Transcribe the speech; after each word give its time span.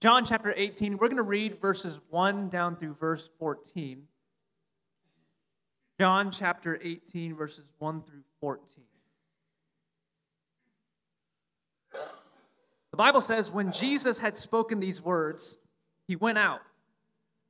John 0.00 0.24
chapter 0.24 0.54
18, 0.56 0.96
we're 0.96 1.08
going 1.08 1.18
to 1.18 1.22
read 1.22 1.60
verses 1.60 2.00
1 2.08 2.48
down 2.48 2.74
through 2.76 2.94
verse 2.94 3.28
14. 3.38 4.04
John 5.98 6.30
chapter 6.30 6.78
18, 6.82 7.34
verses 7.34 7.68
1 7.78 8.02
through 8.04 8.22
14. 8.40 8.84
The 12.90 12.96
Bible 12.96 13.20
says, 13.20 13.52
when 13.52 13.72
Jesus 13.72 14.20
had 14.20 14.38
spoken 14.38 14.80
these 14.80 15.02
words, 15.02 15.58
he 16.06 16.16
went 16.16 16.38
out 16.38 16.62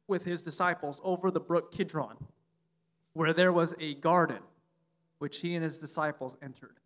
with 0.09 0.25
his 0.25 0.43
disciples 0.43 1.01
over 1.05 1.30
the 1.30 1.39
brook 1.39 1.71
Kidron, 1.71 2.17
where 3.12 3.32
there 3.32 3.53
was 3.53 3.77
a 3.79 3.95
garden, 3.95 4.41
which 5.21 5.39
he 5.39 5.55
and 5.55 5.62
his 5.62 5.79
disciples 5.79 6.37
entered. 6.43 6.80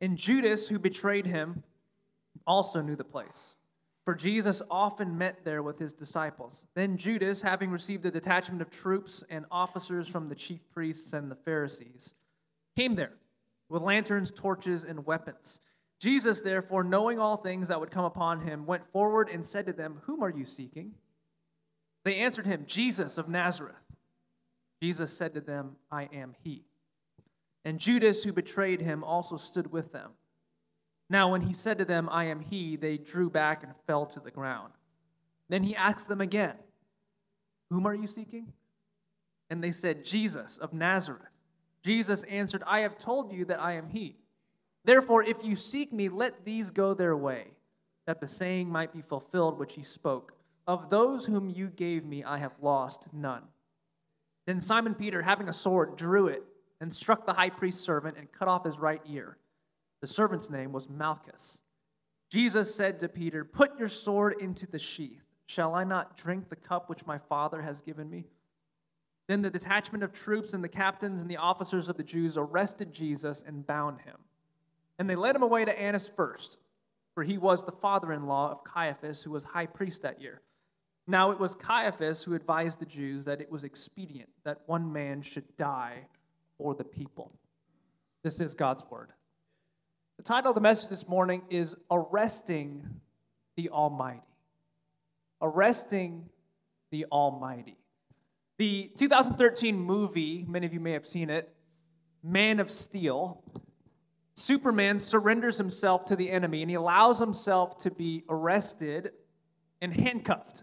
And 0.00 0.16
Judas, 0.16 0.68
who 0.68 0.78
betrayed 0.78 1.26
him, 1.26 1.64
also 2.46 2.80
knew 2.80 2.94
the 2.94 3.02
place 3.02 3.56
for 4.04 4.14
Jesus 4.14 4.60
often 4.70 5.16
met 5.16 5.44
there 5.44 5.62
with 5.62 5.78
his 5.78 5.94
disciples. 5.94 6.66
Then 6.74 6.98
Judas, 6.98 7.40
having 7.40 7.70
received 7.70 8.04
a 8.04 8.10
detachment 8.10 8.60
of 8.60 8.70
troops 8.70 9.24
and 9.30 9.46
officers 9.50 10.08
from 10.08 10.28
the 10.28 10.34
chief 10.34 10.60
priests 10.72 11.14
and 11.14 11.30
the 11.30 11.36
Pharisees, 11.36 12.14
came 12.76 12.94
there 12.94 13.14
with 13.70 13.82
lanterns, 13.82 14.30
torches, 14.30 14.84
and 14.84 15.06
weapons. 15.06 15.62
Jesus, 16.00 16.42
therefore, 16.42 16.84
knowing 16.84 17.18
all 17.18 17.38
things 17.38 17.68
that 17.68 17.80
would 17.80 17.90
come 17.90 18.04
upon 18.04 18.42
him, 18.42 18.66
went 18.66 18.86
forward 18.92 19.30
and 19.30 19.44
said 19.44 19.66
to 19.66 19.72
them, 19.72 20.02
Whom 20.04 20.22
are 20.22 20.30
you 20.30 20.44
seeking? 20.44 20.92
They 22.04 22.16
answered 22.16 22.44
him, 22.44 22.64
Jesus 22.66 23.16
of 23.16 23.28
Nazareth. 23.28 23.76
Jesus 24.82 25.16
said 25.16 25.32
to 25.32 25.40
them, 25.40 25.76
I 25.90 26.10
am 26.12 26.34
he. 26.42 26.64
And 27.64 27.78
Judas, 27.78 28.22
who 28.22 28.32
betrayed 28.34 28.82
him, 28.82 29.02
also 29.02 29.38
stood 29.38 29.72
with 29.72 29.92
them. 29.92 30.10
Now, 31.10 31.30
when 31.30 31.42
he 31.42 31.52
said 31.52 31.78
to 31.78 31.84
them, 31.84 32.08
I 32.10 32.24
am 32.24 32.40
he, 32.40 32.76
they 32.76 32.96
drew 32.96 33.28
back 33.28 33.62
and 33.62 33.72
fell 33.86 34.06
to 34.06 34.20
the 34.20 34.30
ground. 34.30 34.72
Then 35.48 35.62
he 35.62 35.76
asked 35.76 36.08
them 36.08 36.20
again, 36.20 36.54
Whom 37.70 37.86
are 37.86 37.94
you 37.94 38.06
seeking? 38.06 38.52
And 39.50 39.62
they 39.62 39.72
said, 39.72 40.04
Jesus 40.04 40.58
of 40.58 40.72
Nazareth. 40.72 41.28
Jesus 41.84 42.24
answered, 42.24 42.62
I 42.66 42.80
have 42.80 42.96
told 42.96 43.32
you 43.32 43.44
that 43.44 43.60
I 43.60 43.72
am 43.72 43.90
he. 43.90 44.16
Therefore, 44.84 45.22
if 45.22 45.44
you 45.44 45.54
seek 45.54 45.92
me, 45.92 46.08
let 46.08 46.44
these 46.44 46.70
go 46.70 46.94
their 46.94 47.16
way, 47.16 47.48
that 48.06 48.20
the 48.20 48.26
saying 48.26 48.70
might 48.70 48.92
be 48.92 49.02
fulfilled 49.02 49.58
which 49.58 49.74
he 49.74 49.82
spoke 49.82 50.32
Of 50.66 50.88
those 50.88 51.26
whom 51.26 51.50
you 51.50 51.68
gave 51.68 52.06
me, 52.06 52.24
I 52.24 52.38
have 52.38 52.58
lost 52.62 53.08
none. 53.12 53.42
Then 54.46 54.60
Simon 54.60 54.94
Peter, 54.94 55.22
having 55.22 55.48
a 55.48 55.52
sword, 55.52 55.96
drew 55.96 56.26
it 56.26 56.42
and 56.80 56.92
struck 56.92 57.26
the 57.26 57.32
high 57.32 57.50
priest's 57.50 57.84
servant 57.84 58.16
and 58.18 58.32
cut 58.32 58.48
off 58.48 58.64
his 58.64 58.78
right 58.78 59.00
ear. 59.06 59.36
The 60.04 60.08
servant's 60.08 60.50
name 60.50 60.70
was 60.70 60.90
Malchus. 60.90 61.62
Jesus 62.28 62.74
said 62.74 63.00
to 63.00 63.08
Peter, 63.08 63.42
Put 63.42 63.78
your 63.78 63.88
sword 63.88 64.34
into 64.38 64.66
the 64.66 64.78
sheath. 64.78 65.30
Shall 65.46 65.74
I 65.74 65.84
not 65.84 66.14
drink 66.14 66.50
the 66.50 66.56
cup 66.56 66.90
which 66.90 67.06
my 67.06 67.16
Father 67.16 67.62
has 67.62 67.80
given 67.80 68.10
me? 68.10 68.26
Then 69.28 69.40
the 69.40 69.48
detachment 69.48 70.04
of 70.04 70.12
troops 70.12 70.52
and 70.52 70.62
the 70.62 70.68
captains 70.68 71.22
and 71.22 71.30
the 71.30 71.38
officers 71.38 71.88
of 71.88 71.96
the 71.96 72.02
Jews 72.02 72.36
arrested 72.36 72.92
Jesus 72.92 73.42
and 73.46 73.66
bound 73.66 74.02
him. 74.02 74.16
And 74.98 75.08
they 75.08 75.16
led 75.16 75.36
him 75.36 75.42
away 75.42 75.64
to 75.64 75.80
Annas 75.80 76.06
first, 76.06 76.58
for 77.14 77.24
he 77.24 77.38
was 77.38 77.64
the 77.64 77.72
father 77.72 78.12
in 78.12 78.26
law 78.26 78.50
of 78.50 78.62
Caiaphas, 78.62 79.22
who 79.22 79.30
was 79.30 79.44
high 79.44 79.64
priest 79.64 80.02
that 80.02 80.20
year. 80.20 80.42
Now 81.06 81.30
it 81.30 81.40
was 81.40 81.54
Caiaphas 81.54 82.22
who 82.22 82.34
advised 82.34 82.78
the 82.78 82.84
Jews 82.84 83.24
that 83.24 83.40
it 83.40 83.50
was 83.50 83.64
expedient 83.64 84.28
that 84.44 84.60
one 84.66 84.92
man 84.92 85.22
should 85.22 85.56
die 85.56 86.08
for 86.58 86.74
the 86.74 86.84
people. 86.84 87.32
This 88.22 88.42
is 88.42 88.52
God's 88.52 88.84
word. 88.90 89.14
The 90.16 90.22
title 90.22 90.50
of 90.50 90.54
the 90.54 90.60
message 90.60 90.90
this 90.90 91.08
morning 91.08 91.42
is 91.50 91.74
Arresting 91.90 93.00
the 93.56 93.68
Almighty. 93.70 94.22
Arresting 95.42 96.28
the 96.90 97.06
Almighty. 97.10 97.76
The 98.56 98.92
2013 98.96 99.76
movie, 99.76 100.46
many 100.48 100.66
of 100.66 100.72
you 100.72 100.78
may 100.78 100.92
have 100.92 101.04
seen 101.04 101.30
it, 101.30 101.52
Man 102.22 102.60
of 102.60 102.70
Steel, 102.70 103.42
Superman 104.34 105.00
surrenders 105.00 105.58
himself 105.58 106.04
to 106.06 106.16
the 106.16 106.30
enemy 106.30 106.62
and 106.62 106.70
he 106.70 106.76
allows 106.76 107.18
himself 107.18 107.76
to 107.78 107.90
be 107.90 108.22
arrested 108.28 109.10
and 109.82 109.92
handcuffed. 109.92 110.62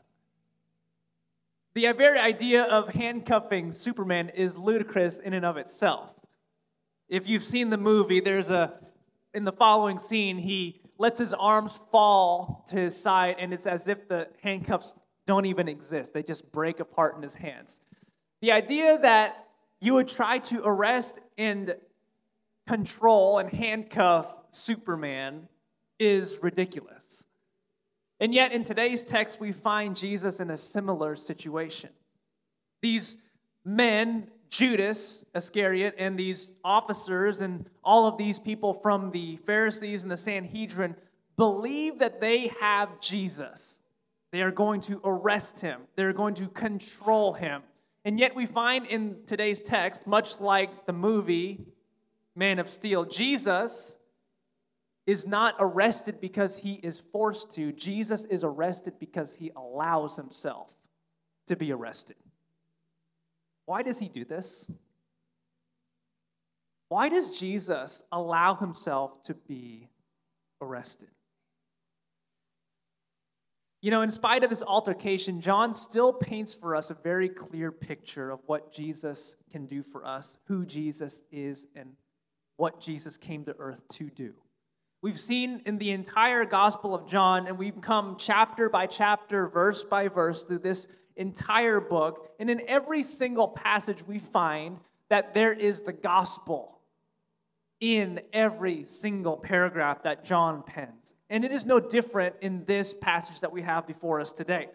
The 1.74 1.92
very 1.92 2.20
idea 2.20 2.64
of 2.64 2.90
handcuffing 2.90 3.74
Superman 3.74 4.30
is 4.30 4.58
ludicrous 4.58 5.20
in 5.20 5.34
and 5.34 5.46
of 5.46 5.58
itself. 5.58 6.10
If 7.10 7.28
you've 7.28 7.44
seen 7.44 7.70
the 7.70 7.78
movie, 7.78 8.22
there's 8.22 8.50
a 8.50 8.74
in 9.34 9.44
the 9.44 9.52
following 9.52 10.00
scene, 10.00 10.38
he 10.38 10.82
lets 10.98 11.20
his 11.20 11.34
arms 11.34 11.78
fall 11.92 12.64
to 12.68 12.76
his 12.76 12.96
side, 12.96 13.36
and 13.40 13.54
it's 13.54 13.66
as 13.66 13.88
if 13.88 14.08
the 14.08 14.28
handcuffs 14.42 14.94
don't 15.26 15.46
even 15.46 15.68
exist. 15.68 16.14
They 16.14 16.24
just 16.24 16.52
break 16.52 16.80
apart 16.80 17.16
in 17.16 17.24
his 17.24 17.36
hands. 17.36 17.82
The 18.42 18.52
idea 18.52 19.00
that 19.00 19.48
you 19.80 19.94
would 19.96 20.08
try 20.08 20.40
to 20.40 20.62
arrest 20.64 21.20
and 21.38 21.76
control 22.68 23.40
and 23.40 23.50
handcuff 23.50 24.32
Superman 24.50 25.48
is 26.00 26.40
ridiculous. 26.42 27.26
And 28.20 28.34
yet, 28.34 28.52
in 28.52 28.64
today's 28.64 29.04
text, 29.04 29.42
we 29.42 29.52
find 29.52 29.96
Jesus 29.96 30.40
in 30.40 30.52
a 30.52 30.58
similar 30.58 31.16
situation. 31.16 31.90
These 32.82 33.28
men 33.66 34.28
Judas 34.52 35.26
Iscariot 35.34 35.96
and 35.98 36.20
these 36.20 36.60
officers 36.64 37.42
and 37.42 37.66
all 37.84 38.06
of 38.06 38.18
these 38.18 38.38
people 38.38 38.74
from 38.74 39.12
the 39.12 39.38
Pharisees 39.38 40.04
and 40.04 40.12
the 40.12 40.18
Sanhedrin 40.18 40.96
believe 41.38 42.00
that 42.00 42.20
they 42.20 42.52
have 42.60 43.00
Jesus. 43.00 43.82
They 44.32 44.42
are 44.42 44.52
going 44.52 44.82
to 44.82 45.02
arrest 45.04 45.62
him, 45.62 45.82
they're 45.96 46.14
going 46.14 46.36
to 46.36 46.48
control 46.48 47.34
him. 47.34 47.64
And 48.04 48.20
yet, 48.20 48.36
we 48.36 48.48
find 48.48 48.88
in 48.88 49.18
today's 49.28 49.62
text, 49.62 50.08
much 50.08 50.42
like 50.42 50.86
the 50.86 50.94
movie 50.94 51.68
Man 52.36 52.58
of 52.60 52.68
Steel, 52.68 53.06
Jesus 53.06 54.00
is 55.06 55.28
not 55.28 55.56
arrested 55.60 56.20
because 56.20 56.58
he 56.58 56.74
is 56.74 57.00
forced 57.00 57.54
to. 57.56 57.72
Jesus 57.72 58.26
is 58.26 58.44
arrested 58.44 58.96
because 59.00 59.36
he 59.36 59.52
allows 59.56 60.18
himself 60.18 60.74
to 61.46 61.56
be 61.56 61.72
arrested. 61.72 62.18
Why 63.72 63.84
does 63.84 64.00
he 64.00 64.10
do 64.10 64.26
this? 64.26 64.70
Why 66.90 67.08
does 67.08 67.40
Jesus 67.40 68.04
allow 68.12 68.56
himself 68.56 69.24
to 69.24 69.34
be 69.34 69.88
arrested? 70.60 71.08
You 73.82 73.92
know, 73.92 74.02
in 74.02 74.10
spite 74.10 74.44
of 74.44 74.50
this 74.50 74.62
altercation, 74.62 75.40
John 75.40 75.74
still 75.74 76.12
paints 76.12 76.54
for 76.54 76.76
us 76.76 76.92
a 76.92 76.96
very 76.96 77.30
clear 77.30 77.72
picture 77.72 78.30
of 78.30 78.42
what 78.46 78.74
Jesus 78.74 79.38
can 79.50 79.68
do 79.68 79.84
for 79.84 80.06
us, 80.06 80.38
who 80.48 80.66
Jesus 80.66 81.24
is, 81.32 81.68
and 81.74 81.94
what 82.58 82.82
Jesus 82.82 83.16
came 83.16 83.46
to 83.46 83.56
earth 83.58 83.88
to 83.92 84.10
do. 84.10 84.34
We've 85.02 85.18
seen 85.18 85.62
in 85.66 85.78
the 85.78 85.92
entire 85.92 86.44
Gospel 86.44 86.94
of 86.94 87.08
John, 87.08 87.48
and 87.48 87.58
we've 87.58 87.80
come 87.80 88.18
chapter 88.20 88.68
by 88.68 88.88
chapter, 88.88 89.48
verse 89.48 89.86
by 89.86 90.10
verse 90.10 90.44
through 90.44 90.60
this 90.60 90.90
entire 91.16 91.80
book. 91.80 92.30
And 92.40 92.50
in 92.50 92.62
every 92.68 93.04
single 93.04 93.48
passage, 93.48 94.06
we 94.08 94.20
find 94.20 94.80
that 95.10 95.34
there 95.34 95.54
is 95.54 95.82
the 95.82 95.94
gospel 95.94 96.80
in 97.80 98.22
every 98.32 98.84
single 98.86 99.36
paragraph 99.36 100.04
that 100.04 100.24
John 100.24 100.64
pens. 100.64 101.16
And 101.30 101.44
it 101.44 101.52
is 101.52 101.66
no 101.66 101.80
different 101.80 102.36
in 102.42 102.64
this 102.66 102.94
passage 102.94 103.40
that 103.42 103.52
we 103.52 103.64
have 103.64 103.88
before 103.88 104.22
us 104.22 104.32
today. 104.32 104.70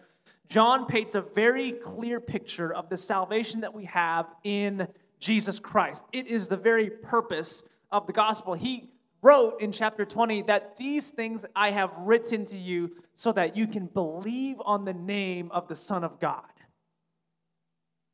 John 0.49 0.85
paints 0.85 1.15
a 1.15 1.21
very 1.21 1.71
clear 1.71 2.19
picture 2.19 2.73
of 2.73 2.89
the 2.89 2.97
salvation 2.97 3.61
that 3.61 3.73
we 3.73 3.85
have 3.85 4.27
in 4.43 4.87
Jesus 5.19 5.59
Christ. 5.59 6.05
It 6.11 6.27
is 6.27 6.47
the 6.47 6.57
very 6.57 6.89
purpose 6.89 7.67
of 7.91 8.07
the 8.07 8.13
gospel. 8.13 8.53
He 8.53 8.89
wrote 9.21 9.61
in 9.61 9.71
chapter 9.71 10.05
20 10.05 10.43
that 10.43 10.77
these 10.77 11.11
things 11.11 11.45
I 11.55 11.71
have 11.71 11.95
written 11.97 12.45
to 12.45 12.57
you 12.57 12.91
so 13.15 13.31
that 13.33 13.57
you 13.57 13.67
can 13.67 13.87
believe 13.87 14.57
on 14.63 14.85
the 14.85 14.93
name 14.93 15.49
of 15.51 15.67
the 15.67 15.75
Son 15.75 16.03
of 16.03 16.19
God. 16.19 16.43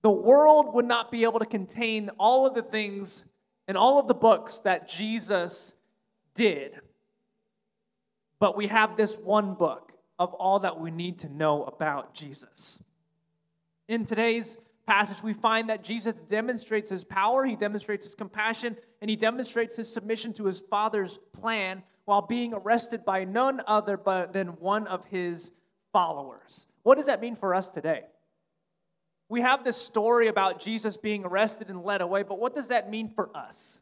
The 0.02 0.12
world 0.12 0.74
would 0.74 0.86
not 0.86 1.12
be 1.12 1.24
able 1.24 1.40
to 1.40 1.46
contain 1.46 2.10
all 2.20 2.46
of 2.46 2.56
the 2.56 2.62
things 2.62 3.30
and 3.68 3.78
all 3.78 4.00
of 4.00 4.08
the 4.08 4.14
books 4.14 4.60
that 4.60 4.88
Jesus 4.88 5.78
did. 6.34 6.82
But 8.40 8.58
we 8.58 8.68
have 8.68 8.98
this 8.98 9.18
one 9.18 9.54
book 9.54 9.94
of 10.20 10.34
all 10.34 10.60
that 10.60 10.80
we 10.80 10.92
need 10.92 11.20
to 11.20 11.30
know 11.30 11.64
about 11.64 12.14
Jesus. 12.14 12.86
In 13.88 14.04
today's 14.04 14.58
passage, 14.86 15.24
we 15.24 15.34
find 15.34 15.70
that 15.70 15.84
Jesus 15.84 16.16
demonstrates 16.16 16.90
his 16.90 17.04
power, 17.04 17.46
he 17.46 17.56
demonstrates 17.56 18.06
his 18.06 18.16
compassion, 18.16 18.78
and 19.02 19.10
he 19.10 19.16
demonstrates 19.16 19.78
his 19.78 19.92
submission 19.92 20.34
to 20.34 20.46
his 20.46 20.60
Father's 20.60 21.18
plan 21.34 21.84
while 22.06 22.22
being 22.22 22.54
arrested 22.54 23.06
by 23.06 23.24
none 23.24 23.62
other 23.68 23.98
but 23.98 24.34
than 24.34 24.50
one 24.60 24.88
of 24.88 25.06
his 25.06 25.52
followers. 25.92 26.68
What 26.84 26.96
does 26.96 27.06
that 27.06 27.22
mean 27.22 27.36
for 27.36 27.56
us 27.56 27.70
today? 27.70 28.04
We 29.30 29.42
have 29.42 29.64
this 29.64 29.78
story 29.78 30.28
about 30.28 30.60
Jesus 30.60 30.98
being 30.98 31.26
arrested 31.26 31.70
and 31.70 31.84
led 31.84 32.02
away, 32.02 32.24
but 32.24 32.40
what 32.40 32.54
does 32.54 32.68
that 32.68 32.90
mean 32.90 33.10
for 33.10 33.36
us? 33.36 33.82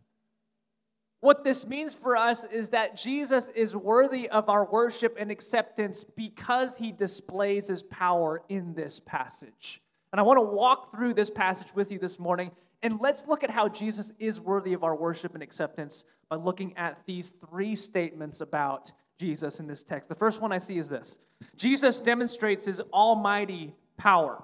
What 1.20 1.44
this 1.44 1.68
means 1.68 1.94
for 1.94 2.18
us 2.18 2.44
is 2.46 2.70
that 2.70 2.98
Jesus 2.98 3.48
is 3.50 3.76
worthy 3.76 4.28
of 4.30 4.50
our 4.50 4.66
worship 4.66 5.16
and 5.20 5.30
acceptance 5.30 6.04
because 6.04 6.78
he 6.78 6.92
displays 6.92 7.68
his 7.68 7.84
power 7.84 8.42
in 8.50 8.74
this 8.74 9.00
passage. 9.00 9.82
And 10.12 10.20
I 10.20 10.24
want 10.24 10.38
to 10.38 10.42
walk 10.42 10.92
through 10.92 11.14
this 11.14 11.30
passage 11.30 11.74
with 11.74 11.92
you 11.92 11.98
this 11.98 12.20
morning, 12.20 12.52
and 12.84 13.00
let's 13.00 13.28
look 13.28 13.44
at 13.44 13.50
how 13.50 13.70
Jesus 13.70 14.12
is 14.20 14.42
worthy 14.42 14.74
of 14.74 14.84
our 14.84 14.96
worship 14.96 15.34
and 15.34 15.44
acceptance 15.44 16.06
by 16.30 16.36
looking 16.36 16.76
at 16.78 17.00
these 17.06 17.30
three 17.30 17.76
statements 17.76 18.42
about 18.42 18.92
Jesus 19.18 19.60
in 19.60 19.68
this 19.68 19.84
text. 19.84 20.10
The 20.10 20.16
first 20.16 20.42
one 20.42 20.52
I 20.52 20.58
see 20.58 20.78
is 20.78 20.90
this 20.90 21.20
Jesus 21.56 22.00
demonstrates 22.00 22.66
his 22.66 22.82
almighty 22.92 23.74
power. 23.98 24.44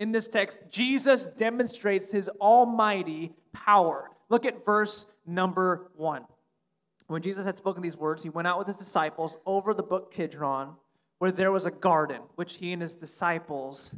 In 0.00 0.12
this 0.12 0.28
text, 0.28 0.70
Jesus 0.70 1.24
demonstrates 1.24 2.10
his 2.10 2.28
almighty 2.40 3.32
power. 3.52 4.10
Look 4.28 4.44
at 4.44 4.64
verse 4.64 5.06
number 5.26 5.90
one. 5.96 6.24
When 7.06 7.22
Jesus 7.22 7.44
had 7.44 7.56
spoken 7.56 7.82
these 7.82 7.96
words, 7.96 8.22
he 8.22 8.30
went 8.30 8.48
out 8.48 8.58
with 8.58 8.66
his 8.66 8.78
disciples 8.78 9.36
over 9.44 9.74
the 9.74 9.82
brook 9.82 10.12
Kidron, 10.12 10.74
where 11.18 11.30
there 11.30 11.52
was 11.52 11.66
a 11.66 11.70
garden, 11.70 12.22
which 12.36 12.56
he 12.56 12.72
and 12.72 12.80
his 12.80 12.96
disciples 12.96 13.96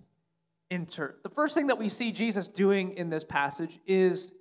entered. 0.71 1.17
The 1.23 1.29
first 1.29 1.55
thing 1.55 1.69
that 1.69 1.79
we 1.79 1.89
see 1.89 2.13
Jesus 2.13 2.49
doing 2.49 2.97
in 2.97 3.11
this 3.11 3.25
passage 3.25 3.79
is 3.87 4.33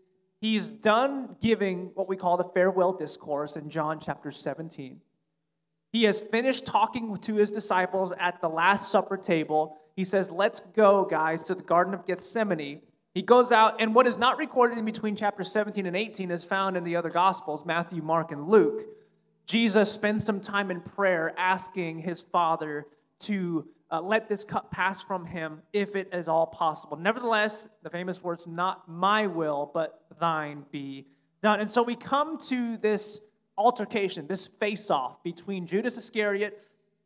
he's 0.42 0.70
done 0.70 1.36
giving 1.42 1.92
what 1.94 2.08
we 2.08 2.16
call 2.16 2.38
the 2.38 2.44
farewell 2.44 2.94
discourse 2.94 3.56
in 3.58 3.70
John 3.70 4.00
chapter 4.00 4.32
17. 4.32 5.02
He 5.92 6.04
has 6.04 6.20
finished 6.20 6.68
talking 6.68 7.16
to 7.16 7.36
his 7.36 7.52
disciples 7.52 8.14
at 8.20 8.42
the 8.42 8.50
Last 8.50 8.92
Supper 8.92 9.18
table. 9.18 9.78
He 9.96 10.04
says, 10.04 10.30
Let's 10.30 10.60
go, 10.60 11.06
guys, 11.06 11.44
to 11.44 11.56
the 11.56 11.64
Garden 11.64 11.94
of 11.94 12.06
Gethsemane. 12.06 12.82
He 13.14 13.22
goes 13.22 13.54
out, 13.54 13.80
and 13.80 13.96
what 13.96 14.08
is 14.08 14.18
not 14.18 14.38
recorded 14.38 14.78
in 14.78 14.84
between 14.84 15.16
chapter 15.16 15.42
17 15.42 15.86
and 15.86 15.96
18 15.96 16.32
is 16.32 16.44
found 16.44 16.76
in 16.76 16.84
the 16.84 16.98
other 16.98 17.10
Gospels 17.10 17.66
Matthew, 17.66 18.02
Mark, 18.02 18.34
and 18.34 18.50
Luke. 18.50 18.82
Jesus 19.46 19.90
spends 19.90 20.26
some 20.26 20.42
time 20.42 20.70
in 20.70 20.82
prayer 20.82 21.34
asking 21.38 22.00
his 22.00 22.20
Father 22.20 22.88
to 23.20 23.66
uh, 23.92 24.02
let 24.02 24.28
this 24.28 24.44
cup 24.44 24.72
pass 24.72 25.04
from 25.04 25.26
him 25.26 25.62
if 25.74 25.96
it 25.96 26.10
is 26.12 26.28
all 26.28 26.48
possible. 26.48 26.98
Nevertheless, 26.98 27.70
the 27.84 27.90
famous 27.90 28.24
words, 28.24 28.48
not 28.48 28.90
my 28.90 29.28
will, 29.28 29.70
but 29.74 30.02
thine 30.20 30.66
be 30.72 31.06
done. 31.42 31.60
And 31.60 31.70
so 31.70 31.84
we 31.84 31.96
come 31.96 32.38
to 32.50 32.78
this 32.78 33.26
altercation, 33.58 34.28
this 34.28 34.48
face 34.48 34.90
off 34.90 35.24
between 35.24 35.68
Judas 35.68 35.98
Iscariot 35.98 36.62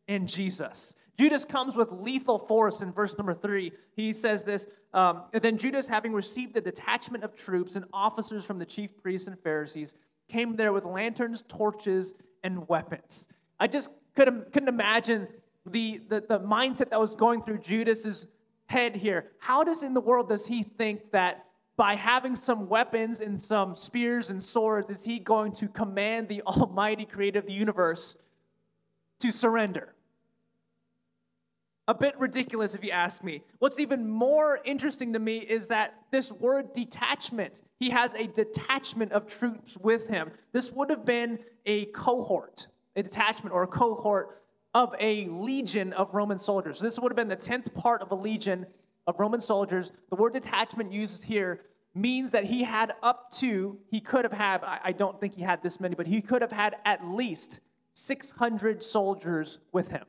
and 0.08 0.28
Jesus. 0.28 0.98
Judas 1.18 1.44
comes 1.44 1.76
with 1.76 1.92
lethal 1.92 2.40
force 2.40 2.82
in 2.82 2.94
verse 2.94 3.18
number 3.18 3.34
three. 3.34 3.74
He 3.96 4.14
says 4.14 4.46
this 4.46 4.70
um, 4.94 5.24
Then 5.34 5.58
Judas, 5.58 5.90
having 5.90 6.14
received 6.14 6.56
a 6.56 6.62
detachment 6.62 7.26
of 7.26 7.36
troops 7.36 7.76
and 7.76 7.86
officers 7.92 8.46
from 8.46 8.58
the 8.58 8.66
chief 8.66 8.98
priests 8.98 9.28
and 9.28 9.38
Pharisees, 9.38 9.96
came 10.30 10.56
there 10.56 10.72
with 10.72 10.86
lanterns, 10.86 11.42
torches, 11.42 12.14
and 12.44 12.68
weapons. 12.70 13.28
I 13.60 13.68
just 13.68 13.92
couldn't, 14.16 14.54
couldn't 14.54 14.70
imagine 14.70 15.28
the, 15.66 16.00
the, 16.10 16.22
the 16.22 16.40
mindset 16.40 16.90
that 16.90 17.00
was 17.00 17.16
going 17.16 17.42
through 17.42 17.60
Judas's 17.60 18.28
head 18.68 18.96
here. 18.96 19.32
How 19.40 19.64
does 19.64 19.84
in 19.84 19.94
the 19.94 20.02
world 20.02 20.30
does 20.30 20.48
he 20.48 20.64
think 20.64 21.12
that 21.12 21.46
by 21.76 21.96
having 21.96 22.36
some 22.36 22.68
weapons 22.68 23.22
and 23.22 23.40
some 23.40 23.74
spears 23.74 24.30
and 24.30 24.42
swords, 24.42 24.90
is 24.90 25.06
he 25.06 25.18
going 25.18 25.52
to 25.54 25.68
command 25.68 26.28
the 26.28 26.42
almighty 26.48 27.06
creator 27.06 27.40
of 27.40 27.46
the 27.46 27.54
universe 27.54 28.22
to 29.20 29.32
surrender? 29.32 29.96
A 31.88 31.94
bit 31.96 32.20
ridiculous, 32.20 32.76
if 32.76 32.84
you 32.84 32.92
ask 32.92 33.24
me. 33.24 33.42
What's 33.58 33.80
even 33.80 34.08
more 34.08 34.60
interesting 34.64 35.14
to 35.14 35.20
me 35.20 35.40
is 35.40 35.68
that 35.68 35.96
this 36.12 36.32
word 36.32 36.74
detachment, 36.74 37.64
he 37.80 37.90
has 37.90 38.14
a 38.14 38.28
detachment 38.28 39.12
of 39.12 39.26
troops 39.26 39.76
with 39.76 40.08
him. 40.08 40.32
This 40.52 40.72
would 40.74 40.92
have 40.92 41.04
been 41.04 41.40
a 41.66 41.86
cohort, 41.86 42.68
a 42.96 43.02
detachment 43.02 43.56
or 43.56 43.64
a 43.64 43.68
cohort 43.68 44.44
of 44.74 44.94
a 45.00 45.26
legion 45.28 45.94
of 45.94 46.14
Roman 46.14 46.38
soldiers. 46.38 46.80
this 46.80 47.00
would 47.00 47.12
have 47.12 47.16
been 47.16 47.28
the 47.28 47.36
10th 47.36 47.74
part 47.74 48.02
of 48.02 48.12
a 48.12 48.16
legion 48.16 48.68
of 49.08 49.20
Roman 49.20 49.42
soldiers. 49.42 49.92
The 50.10 50.16
word 50.16 50.34
detachment 50.34 50.92
used 50.92 51.24
here 51.24 51.62
means 51.96 52.32
that 52.32 52.46
he 52.46 52.64
had 52.64 52.94
up 53.02 53.32
to, 53.32 53.80
he 53.90 54.00
could 54.00 54.24
have 54.24 54.34
had, 54.34 54.64
I 54.64 54.92
don't 54.92 55.20
think 55.20 55.36
he 55.36 55.42
had 55.42 55.64
this 55.64 55.80
many, 55.80 55.96
but 55.96 56.08
he 56.08 56.22
could 56.22 56.42
have 56.42 56.52
had 56.52 56.76
at 56.86 57.06
least 57.06 57.62
600 57.94 58.84
soldiers 58.84 59.60
with 59.72 59.90
him. 59.90 60.06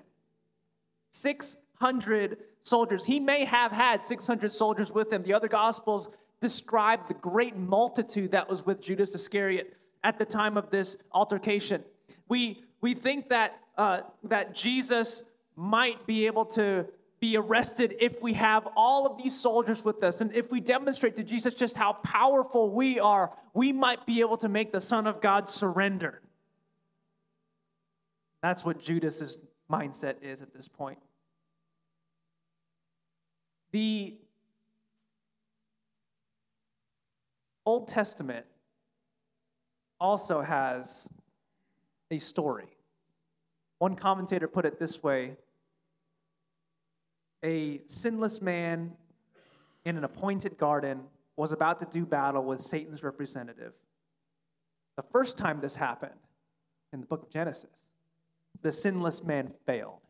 600 1.10 2.36
soldiers. 2.62 3.04
He 3.04 3.18
may 3.18 3.44
have 3.44 3.72
had 3.72 4.02
600 4.02 4.52
soldiers 4.52 4.92
with 4.92 5.12
him. 5.12 5.22
The 5.22 5.34
other 5.34 5.48
gospels 5.48 6.10
describe 6.40 7.08
the 7.08 7.14
great 7.14 7.56
multitude 7.56 8.32
that 8.32 8.48
was 8.48 8.64
with 8.64 8.80
Judas 8.80 9.14
Iscariot 9.14 9.76
at 10.04 10.18
the 10.18 10.24
time 10.24 10.56
of 10.56 10.70
this 10.70 11.02
altercation. 11.12 11.82
We, 12.28 12.64
we 12.80 12.94
think 12.94 13.28
that, 13.28 13.58
uh, 13.80 14.02
that 14.22 14.54
Jesus 14.54 15.24
might 15.56 16.06
be 16.06 16.26
able 16.26 16.44
to 16.44 16.84
be 17.18 17.34
arrested 17.34 17.94
if 17.98 18.22
we 18.22 18.34
have 18.34 18.68
all 18.76 19.06
of 19.06 19.16
these 19.16 19.34
soldiers 19.34 19.82
with 19.82 20.02
us. 20.02 20.20
And 20.20 20.34
if 20.34 20.52
we 20.52 20.60
demonstrate 20.60 21.16
to 21.16 21.24
Jesus 21.24 21.54
just 21.54 21.78
how 21.78 21.94
powerful 21.94 22.68
we 22.68 23.00
are, 23.00 23.32
we 23.54 23.72
might 23.72 24.04
be 24.04 24.20
able 24.20 24.36
to 24.36 24.50
make 24.50 24.70
the 24.70 24.82
Son 24.82 25.06
of 25.06 25.22
God 25.22 25.48
surrender. 25.48 26.20
That's 28.42 28.66
what 28.66 28.80
Judas's 28.80 29.46
mindset 29.72 30.16
is 30.20 30.42
at 30.42 30.52
this 30.52 30.68
point. 30.68 30.98
The 33.72 34.18
Old 37.64 37.88
Testament 37.88 38.44
also 39.98 40.42
has 40.42 41.08
a 42.10 42.18
story. 42.18 42.76
One 43.80 43.96
commentator 43.96 44.46
put 44.46 44.66
it 44.66 44.78
this 44.78 45.02
way 45.02 45.36
a 47.42 47.80
sinless 47.86 48.42
man 48.42 48.92
in 49.86 49.96
an 49.96 50.04
appointed 50.04 50.58
garden 50.58 51.00
was 51.36 51.52
about 51.52 51.78
to 51.78 51.86
do 51.86 52.04
battle 52.04 52.44
with 52.44 52.60
Satan's 52.60 53.02
representative. 53.02 53.72
The 54.96 55.02
first 55.02 55.38
time 55.38 55.62
this 55.62 55.76
happened 55.76 56.20
in 56.92 57.00
the 57.00 57.06
book 57.06 57.22
of 57.22 57.30
Genesis, 57.30 57.70
the 58.60 58.70
sinless 58.70 59.24
man 59.24 59.50
failed. 59.64 60.00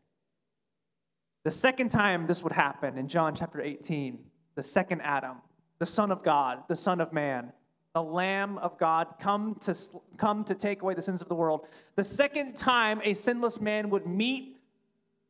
The 1.45 1.51
second 1.51 1.91
time 1.91 2.27
this 2.27 2.43
would 2.43 2.51
happen 2.51 2.97
in 2.97 3.07
John 3.07 3.33
chapter 3.33 3.61
18, 3.61 4.19
the 4.55 4.63
second 4.63 4.99
Adam, 4.99 5.37
the 5.79 5.85
Son 5.85 6.11
of 6.11 6.23
God, 6.23 6.63
the 6.67 6.75
Son 6.75 6.99
of 6.99 7.13
Man, 7.13 7.53
the 7.93 8.01
Lamb 8.01 8.57
of 8.57 8.77
God, 8.77 9.15
come 9.19 9.55
to, 9.61 9.75
come 10.17 10.43
to 10.45 10.55
take 10.55 10.81
away 10.81 10.93
the 10.93 11.01
sins 11.01 11.21
of 11.21 11.27
the 11.27 11.35
world. 11.35 11.67
The 11.95 12.03
second 12.03 12.55
time 12.55 13.01
a 13.03 13.13
sinless 13.13 13.59
man 13.59 13.89
would 13.89 14.07
meet 14.07 14.57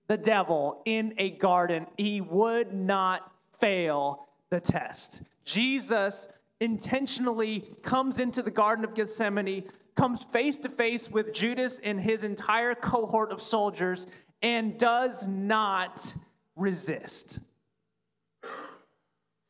the 0.08 0.18
devil 0.18 0.81
in 0.86 1.13
a 1.18 1.31
garden, 1.31 1.88
he 1.98 2.22
would 2.22 2.74
not 2.74 3.31
fail 3.60 4.27
the 4.50 4.60
test. 4.60 5.30
Jesus 5.46 6.32
intentionally 6.60 7.65
comes 7.82 8.20
into 8.20 8.41
the 8.41 8.51
Garden 8.51 8.86
of 8.86 8.94
Gethsemane, 8.94 9.63
comes 9.96 10.24
face 10.24 10.60
to 10.60 10.70
face 10.70 11.12
with 11.12 11.34
Judas 11.34 11.80
and 11.80 12.00
his 12.00 12.24
entire 12.24 12.75
cohort 12.75 13.32
of 13.32 13.41
soldiers, 13.41 14.08
and 14.44 14.77
does 14.77 15.27
not 15.27 16.13
resist. 16.56 17.39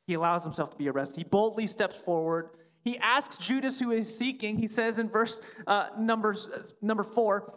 He 0.07 0.13
allows 0.13 0.43
himself 0.43 0.69
to 0.71 0.77
be 0.77 0.89
arrested. 0.89 1.19
He 1.19 1.23
boldly 1.23 1.67
steps 1.67 2.01
forward. 2.01 2.49
He 2.83 2.97
asks 2.97 3.37
Judas, 3.37 3.79
who 3.79 3.91
is 3.91 4.15
seeking, 4.15 4.57
he 4.57 4.67
says 4.67 4.97
in 4.97 5.09
verse 5.09 5.41
uh, 5.67 5.87
number, 5.97 6.33
uh, 6.33 6.63
number 6.81 7.03
four, 7.03 7.53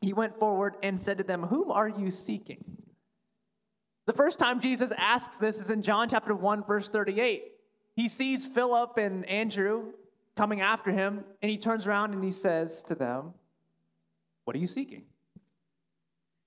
he 0.00 0.12
went 0.12 0.38
forward 0.38 0.76
and 0.82 0.98
said 0.98 1.18
to 1.18 1.24
them, 1.24 1.42
Whom 1.44 1.70
are 1.70 1.88
you 1.88 2.10
seeking? 2.10 2.64
The 4.06 4.12
first 4.12 4.38
time 4.38 4.60
Jesus 4.60 4.92
asks 4.96 5.38
this 5.38 5.58
is 5.60 5.70
in 5.70 5.82
John 5.82 6.08
chapter 6.08 6.34
1, 6.34 6.64
verse 6.64 6.88
38. 6.88 7.44
He 7.96 8.08
sees 8.08 8.44
Philip 8.44 8.98
and 8.98 9.24
Andrew 9.26 9.92
coming 10.36 10.60
after 10.60 10.90
him, 10.90 11.24
and 11.40 11.50
he 11.50 11.56
turns 11.56 11.86
around 11.86 12.12
and 12.12 12.22
he 12.22 12.32
says 12.32 12.82
to 12.84 12.94
them, 12.94 13.34
What 14.44 14.56
are 14.56 14.58
you 14.58 14.66
seeking? 14.66 15.04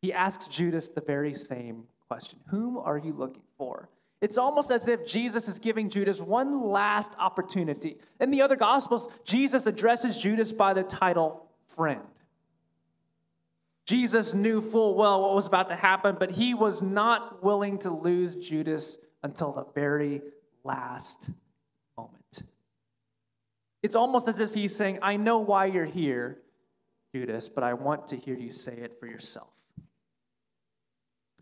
He 0.01 0.13
asks 0.13 0.47
Judas 0.47 0.89
the 0.89 1.01
very 1.01 1.33
same 1.33 1.85
question 2.07 2.39
Whom 2.49 2.77
are 2.77 2.97
you 2.97 3.13
looking 3.13 3.43
for? 3.57 3.89
It's 4.19 4.37
almost 4.37 4.71
as 4.71 4.87
if 4.87 5.05
Jesus 5.05 5.47
is 5.47 5.59
giving 5.59 5.89
Judas 5.89 6.19
one 6.19 6.63
last 6.63 7.13
opportunity. 7.19 7.97
In 8.19 8.31
the 8.31 8.41
other 8.41 8.55
Gospels, 8.55 9.09
Jesus 9.23 9.67
addresses 9.67 10.17
Judas 10.17 10.51
by 10.51 10.73
the 10.73 10.83
title 10.83 11.47
friend. 11.67 12.01
Jesus 13.85 14.33
knew 14.33 14.59
full 14.59 14.95
well 14.95 15.21
what 15.21 15.35
was 15.35 15.47
about 15.47 15.69
to 15.69 15.75
happen, 15.75 16.17
but 16.19 16.31
he 16.31 16.53
was 16.53 16.81
not 16.81 17.43
willing 17.43 17.77
to 17.79 17.89
lose 17.89 18.35
Judas 18.35 18.97
until 19.23 19.53
the 19.53 19.65
very 19.73 20.21
last 20.63 21.29
moment. 21.95 22.41
It's 23.83 23.95
almost 23.95 24.27
as 24.27 24.39
if 24.39 24.53
he's 24.53 24.75
saying, 24.75 24.99
I 25.01 25.15
know 25.15 25.39
why 25.39 25.67
you're 25.67 25.85
here, 25.85 26.39
Judas, 27.13 27.47
but 27.47 27.63
I 27.63 27.75
want 27.75 28.07
to 28.07 28.17
hear 28.17 28.35
you 28.35 28.49
say 28.49 28.73
it 28.73 28.99
for 28.99 29.05
yourself. 29.05 29.53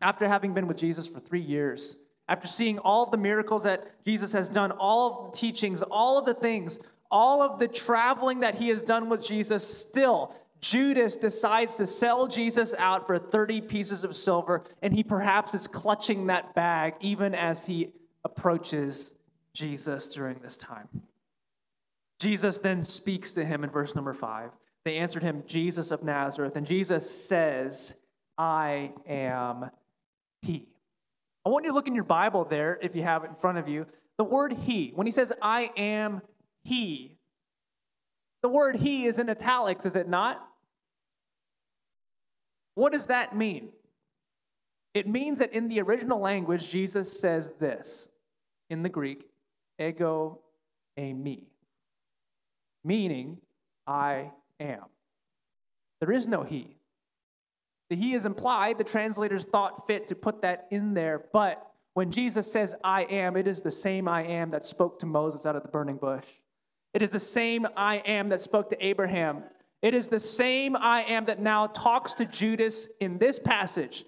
After 0.01 0.27
having 0.27 0.53
been 0.53 0.67
with 0.67 0.77
Jesus 0.77 1.07
for 1.07 1.19
three 1.19 1.41
years, 1.41 2.04
after 2.27 2.47
seeing 2.47 2.79
all 2.79 3.03
of 3.03 3.11
the 3.11 3.17
miracles 3.17 3.63
that 3.63 4.03
Jesus 4.05 4.33
has 4.33 4.49
done, 4.49 4.71
all 4.71 5.25
of 5.25 5.31
the 5.31 5.37
teachings, 5.37 5.81
all 5.81 6.17
of 6.17 6.25
the 6.25 6.33
things, 6.33 6.79
all 7.11 7.41
of 7.41 7.59
the 7.59 7.67
traveling 7.67 8.39
that 8.39 8.55
he 8.55 8.69
has 8.69 8.81
done 8.81 9.09
with 9.09 9.23
Jesus, 9.23 9.67
still, 9.67 10.35
Judas 10.61 11.17
decides 11.17 11.75
to 11.75 11.85
sell 11.85 12.27
Jesus 12.27 12.73
out 12.79 13.05
for 13.05 13.19
30 13.19 13.61
pieces 13.61 14.03
of 14.03 14.15
silver, 14.15 14.63
and 14.81 14.93
he 14.93 15.03
perhaps 15.03 15.53
is 15.53 15.67
clutching 15.67 16.27
that 16.27 16.55
bag 16.55 16.95
even 16.99 17.35
as 17.35 17.67
he 17.67 17.93
approaches 18.23 19.17
Jesus 19.53 20.13
during 20.13 20.39
this 20.39 20.57
time. 20.57 20.89
Jesus 22.19 22.57
then 22.57 22.81
speaks 22.81 23.33
to 23.33 23.45
him 23.45 23.63
in 23.63 23.69
verse 23.69 23.93
number 23.93 24.13
five. 24.13 24.51
They 24.83 24.97
answered 24.97 25.23
him, 25.23 25.43
Jesus 25.45 25.91
of 25.91 26.03
Nazareth, 26.03 26.55
and 26.55 26.65
Jesus 26.65 27.09
says, 27.09 28.01
I 28.37 28.91
am 29.07 29.69
he. 30.41 30.67
I 31.45 31.49
want 31.49 31.65
you 31.65 31.71
to 31.71 31.75
look 31.75 31.87
in 31.87 31.95
your 31.95 32.03
Bible 32.03 32.43
there, 32.43 32.79
if 32.81 32.95
you 32.95 33.03
have 33.03 33.23
it 33.23 33.29
in 33.29 33.35
front 33.35 33.57
of 33.57 33.67
you. 33.67 33.85
The 34.17 34.23
word 34.23 34.53
he, 34.53 34.91
when 34.95 35.05
he 35.05 35.11
says, 35.11 35.31
I 35.41 35.71
am 35.77 36.21
he, 36.63 37.17
the 38.41 38.49
word 38.49 38.77
he 38.77 39.05
is 39.05 39.19
in 39.19 39.29
italics, 39.29 39.85
is 39.85 39.95
it 39.95 40.07
not? 40.07 40.43
What 42.73 42.93
does 42.93 43.07
that 43.07 43.35
mean? 43.35 43.69
It 44.93 45.07
means 45.07 45.39
that 45.39 45.53
in 45.53 45.67
the 45.67 45.81
original 45.81 46.19
language, 46.19 46.69
Jesus 46.69 47.19
says 47.19 47.53
this 47.59 48.13
in 48.69 48.81
the 48.81 48.89
Greek, 48.89 49.25
ego 49.79 50.39
eimi, 50.97 51.43
meaning 52.83 53.39
I 53.85 54.31
am. 54.59 54.85
There 55.99 56.11
is 56.11 56.27
no 56.27 56.43
he. 56.43 56.74
The 57.89 57.95
he 57.95 58.13
is 58.13 58.25
implied. 58.25 58.77
The 58.77 58.83
translators 58.83 59.45
thought 59.45 59.85
fit 59.87 60.07
to 60.07 60.15
put 60.15 60.41
that 60.41 60.67
in 60.71 60.93
there. 60.93 61.25
But 61.31 61.65
when 61.93 62.11
Jesus 62.11 62.51
says, 62.51 62.75
I 62.83 63.03
am, 63.03 63.37
it 63.37 63.47
is 63.47 63.61
the 63.61 63.71
same 63.71 64.07
I 64.07 64.23
am 64.23 64.51
that 64.51 64.65
spoke 64.65 64.99
to 64.99 65.05
Moses 65.05 65.45
out 65.45 65.55
of 65.55 65.61
the 65.61 65.69
burning 65.69 65.97
bush. 65.97 66.25
It 66.93 67.01
is 67.01 67.11
the 67.11 67.19
same 67.19 67.67
I 67.75 67.97
am 67.97 68.29
that 68.29 68.41
spoke 68.41 68.69
to 68.69 68.85
Abraham. 68.85 69.43
It 69.81 69.93
is 69.93 70.09
the 70.09 70.19
same 70.19 70.75
I 70.75 71.03
am 71.03 71.25
that 71.25 71.39
now 71.39 71.67
talks 71.67 72.13
to 72.13 72.25
Judas 72.25 72.89
in 72.99 73.17
this 73.17 73.37
passage. 73.37 74.03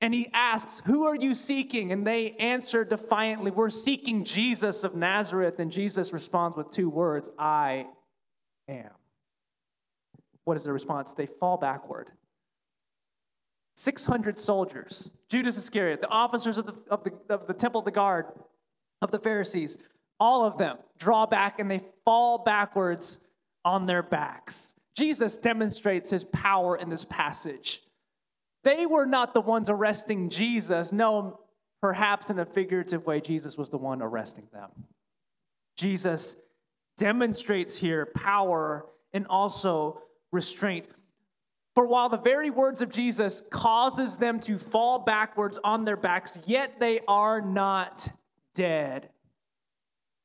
And 0.00 0.14
he 0.14 0.28
asks, 0.32 0.80
Who 0.86 1.06
are 1.06 1.16
you 1.16 1.34
seeking? 1.34 1.92
And 1.92 2.06
they 2.06 2.32
answer 2.32 2.84
defiantly, 2.84 3.50
We're 3.50 3.70
seeking 3.70 4.24
Jesus 4.24 4.84
of 4.84 4.94
Nazareth. 4.94 5.58
And 5.58 5.72
Jesus 5.72 6.12
responds 6.12 6.56
with 6.56 6.70
two 6.70 6.90
words 6.90 7.28
I 7.38 7.86
am. 8.68 8.90
What 10.44 10.56
is 10.56 10.64
the 10.64 10.72
response? 10.72 11.12
They 11.12 11.26
fall 11.26 11.56
backward. 11.56 12.10
600 13.78 14.36
soldiers, 14.36 15.16
Judas 15.28 15.56
Iscariot, 15.56 16.00
the 16.00 16.08
officers 16.08 16.58
of 16.58 16.66
the, 16.66 16.74
of, 16.90 17.04
the, 17.04 17.12
of 17.32 17.46
the 17.46 17.54
temple 17.54 17.78
of 17.78 17.84
the 17.84 17.92
guard, 17.92 18.26
of 19.00 19.12
the 19.12 19.20
Pharisees, 19.20 19.78
all 20.18 20.44
of 20.44 20.58
them 20.58 20.78
draw 20.98 21.26
back 21.26 21.60
and 21.60 21.70
they 21.70 21.80
fall 22.04 22.38
backwards 22.38 23.28
on 23.64 23.86
their 23.86 24.02
backs. 24.02 24.80
Jesus 24.96 25.36
demonstrates 25.36 26.10
his 26.10 26.24
power 26.24 26.76
in 26.76 26.88
this 26.88 27.04
passage. 27.04 27.82
They 28.64 28.84
were 28.84 29.06
not 29.06 29.32
the 29.32 29.40
ones 29.40 29.70
arresting 29.70 30.28
Jesus. 30.28 30.90
No, 30.90 31.38
perhaps 31.80 32.30
in 32.30 32.40
a 32.40 32.44
figurative 32.44 33.06
way, 33.06 33.20
Jesus 33.20 33.56
was 33.56 33.68
the 33.68 33.78
one 33.78 34.02
arresting 34.02 34.48
them. 34.52 34.70
Jesus 35.76 36.42
demonstrates 36.96 37.76
here 37.76 38.06
power 38.06 38.86
and 39.12 39.24
also 39.28 40.02
restraint. 40.32 40.88
For 41.78 41.86
while 41.86 42.08
the 42.08 42.16
very 42.16 42.50
words 42.50 42.82
of 42.82 42.90
Jesus 42.90 43.40
causes 43.52 44.16
them 44.16 44.40
to 44.40 44.58
fall 44.58 44.98
backwards 44.98 45.60
on 45.62 45.84
their 45.84 45.96
backs, 45.96 46.42
yet 46.44 46.80
they 46.80 46.98
are 47.06 47.40
not 47.40 48.08
dead. 48.52 49.10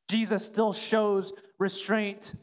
Jesus 0.09 0.43
still 0.43 0.73
shows 0.73 1.31
restraint. 1.59 2.33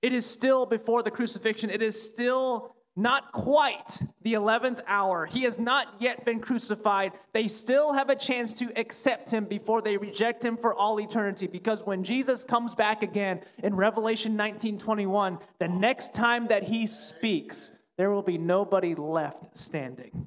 It 0.00 0.14
is 0.14 0.24
still 0.24 0.64
before 0.64 1.02
the 1.02 1.10
crucifixion. 1.10 1.68
It 1.68 1.82
is 1.82 2.10
still 2.10 2.74
not 2.96 3.32
quite 3.32 4.00
the 4.22 4.32
11th 4.32 4.80
hour. 4.86 5.26
He 5.26 5.42
has 5.42 5.58
not 5.58 5.88
yet 5.98 6.24
been 6.24 6.40
crucified. 6.40 7.12
They 7.34 7.48
still 7.48 7.92
have 7.92 8.08
a 8.08 8.16
chance 8.16 8.54
to 8.60 8.72
accept 8.80 9.30
him 9.30 9.44
before 9.44 9.82
they 9.82 9.98
reject 9.98 10.42
him 10.42 10.56
for 10.56 10.74
all 10.74 10.98
eternity. 11.00 11.48
Because 11.48 11.84
when 11.84 12.02
Jesus 12.02 12.44
comes 12.44 12.74
back 12.74 13.02
again 13.02 13.42
in 13.62 13.76
Revelation 13.76 14.36
19 14.36 14.78
21, 14.78 15.38
the 15.58 15.68
next 15.68 16.14
time 16.14 16.48
that 16.48 16.62
he 16.62 16.86
speaks, 16.86 17.80
there 17.98 18.10
will 18.10 18.22
be 18.22 18.38
nobody 18.38 18.94
left 18.94 19.56
standing 19.56 20.26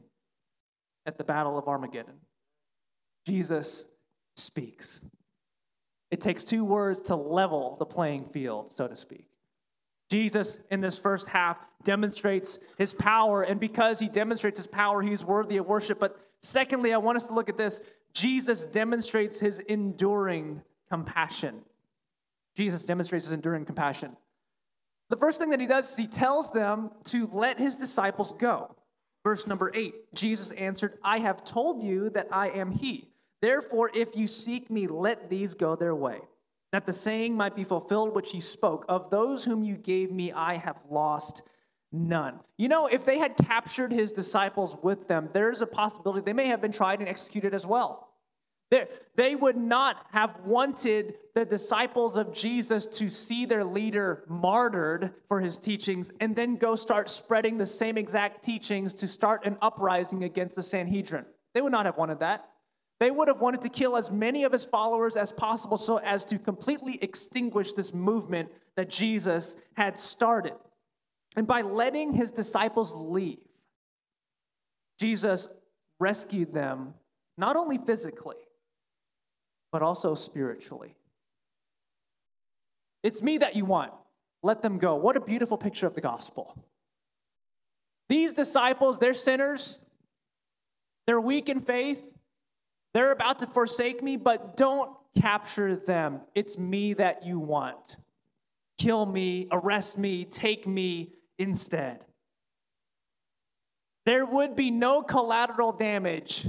at 1.05 1.17
the 1.17 1.23
Battle 1.23 1.57
of 1.57 1.67
Armageddon. 1.67 2.15
Jesus 3.25 3.91
speaks. 4.35 5.09
It 6.11 6.21
takes 6.21 6.43
two 6.43 6.63
words 6.63 7.01
to 7.03 7.15
level 7.15 7.75
the 7.79 7.85
playing 7.85 8.25
field, 8.25 8.71
so 8.71 8.87
to 8.87 8.95
speak. 8.95 9.27
Jesus, 10.09 10.65
in 10.67 10.81
this 10.81 10.99
first 10.99 11.29
half, 11.29 11.57
demonstrates 11.83 12.67
his 12.77 12.93
power, 12.93 13.41
and 13.41 13.59
because 13.59 13.99
he 13.99 14.07
demonstrates 14.07 14.59
his 14.59 14.67
power, 14.67 15.01
he's 15.01 15.25
worthy 15.25 15.57
of 15.57 15.65
worship. 15.65 15.99
But 15.99 16.17
secondly, 16.41 16.93
I 16.93 16.97
want 16.97 17.17
us 17.17 17.27
to 17.27 17.33
look 17.33 17.49
at 17.49 17.57
this 17.57 17.91
Jesus 18.13 18.63
demonstrates 18.63 19.39
his 19.39 19.59
enduring 19.59 20.61
compassion. 20.89 21.63
Jesus 22.55 22.85
demonstrates 22.85 23.25
his 23.25 23.33
enduring 23.33 23.65
compassion. 23.65 24.15
The 25.09 25.17
first 25.17 25.39
thing 25.39 25.51
that 25.51 25.59
he 25.59 25.67
does 25.67 25.91
is 25.91 25.97
he 25.97 26.07
tells 26.07 26.51
them 26.51 26.91
to 27.05 27.27
let 27.31 27.59
his 27.59 27.77
disciples 27.77 28.31
go. 28.31 28.75
Verse 29.23 29.47
number 29.47 29.71
eight 29.73 30.13
Jesus 30.13 30.51
answered, 30.51 30.93
I 31.03 31.19
have 31.19 31.43
told 31.43 31.83
you 31.83 32.09
that 32.11 32.27
I 32.31 32.49
am 32.49 32.71
he. 32.71 33.09
Therefore, 33.41 33.91
if 33.93 34.15
you 34.15 34.27
seek 34.27 34.69
me, 34.69 34.87
let 34.87 35.29
these 35.29 35.53
go 35.53 35.75
their 35.75 35.95
way, 35.95 36.21
that 36.71 36.85
the 36.85 36.93
saying 36.93 37.35
might 37.35 37.55
be 37.55 37.63
fulfilled 37.63 38.15
which 38.15 38.31
he 38.31 38.39
spoke 38.39 38.85
Of 38.87 39.09
those 39.09 39.43
whom 39.45 39.63
you 39.63 39.77
gave 39.77 40.11
me, 40.11 40.31
I 40.31 40.57
have 40.57 40.83
lost 40.89 41.47
none. 41.91 42.39
You 42.57 42.67
know, 42.67 42.87
if 42.87 43.05
they 43.05 43.17
had 43.19 43.37
captured 43.37 43.91
his 43.91 44.13
disciples 44.13 44.77
with 44.83 45.07
them, 45.07 45.29
there's 45.33 45.61
a 45.61 45.67
possibility 45.67 46.23
they 46.23 46.33
may 46.33 46.47
have 46.47 46.61
been 46.61 46.71
tried 46.71 46.99
and 46.99 47.09
executed 47.09 47.53
as 47.53 47.65
well. 47.65 48.04
They, 48.71 49.35
would 49.35 49.55
not 49.55 50.07
have 50.11 50.39
wanted 50.41 51.15
the 51.33 51.45
disciples 51.45 52.17
of 52.17 52.33
Jesus 52.33 52.87
to 52.97 53.09
see 53.09 53.45
their 53.45 53.63
leader 53.63 54.23
martyred 54.27 55.13
for 55.27 55.39
his 55.39 55.57
teachings 55.57 56.11
and 56.19 56.35
then 56.35 56.55
go 56.55 56.75
start 56.75 57.09
spreading 57.09 57.57
the 57.57 57.65
same 57.65 57.97
exact 57.97 58.43
teachings 58.43 58.93
to 58.95 59.07
start 59.07 59.45
an 59.45 59.57
uprising 59.61 60.23
against 60.23 60.55
the 60.55 60.63
Sanhedrin. 60.63 61.25
They 61.53 61.61
would 61.61 61.71
not 61.71 61.85
have 61.85 61.97
wanted 61.97 62.19
that. 62.19 62.49
They 62.99 63.11
would 63.11 63.27
have 63.27 63.41
wanted 63.41 63.61
to 63.61 63.69
kill 63.69 63.97
as 63.97 64.09
many 64.09 64.43
of 64.43 64.51
his 64.51 64.65
followers 64.65 65.15
as 65.15 65.31
possible 65.31 65.77
so 65.77 65.97
as 65.97 66.25
to 66.25 66.39
completely 66.39 66.97
extinguish 67.01 67.73
this 67.73 67.93
movement 67.93 68.49
that 68.75 68.89
Jesus 68.89 69.61
had 69.75 69.97
started. 69.97 70.55
And 71.35 71.45
by 71.45 71.61
letting 71.61 72.13
his 72.13 72.31
disciples 72.31 72.95
leave, 72.95 73.39
Jesus 74.99 75.59
rescued 75.99 76.53
them 76.53 76.93
not 77.37 77.57
only 77.57 77.77
physically, 77.77 78.37
but 79.75 79.83
also 79.83 80.15
spiritually. 80.15 80.95
It's 83.03 83.21
me 83.21 83.39
that 83.39 83.57
you 83.57 83.65
want. 83.65 83.91
Let 84.41 84.61
them 84.61 84.77
go. 84.77 84.95
What 84.95 85.17
a 85.17 85.19
beautiful 85.19 85.57
picture 85.57 85.85
of 85.85 85.95
the 85.95 85.99
gospel. 85.99 86.65
These 88.07 88.35
disciples, 88.35 88.99
they're 88.99 89.13
sinners, 89.13 89.89
they're 91.05 91.19
weak 91.19 91.49
in 91.49 91.59
faith, 91.59 92.01
they're 92.93 93.11
about 93.11 93.39
to 93.39 93.47
forsake 93.47 94.01
me, 94.01 94.15
but 94.15 94.55
don't 94.55 94.95
capture 95.19 95.75
them. 95.75 96.21
It's 96.35 96.57
me 96.57 96.93
that 96.93 97.25
you 97.25 97.37
want. 97.37 97.97
Kill 98.77 99.05
me, 99.05 99.49
arrest 99.51 99.97
me, 99.97 100.23
take 100.23 100.65
me 100.65 101.11
instead. 101.37 101.99
There 104.05 104.25
would 104.25 104.55
be 104.55 104.71
no 104.71 105.01
collateral 105.01 105.73
damage 105.73 106.47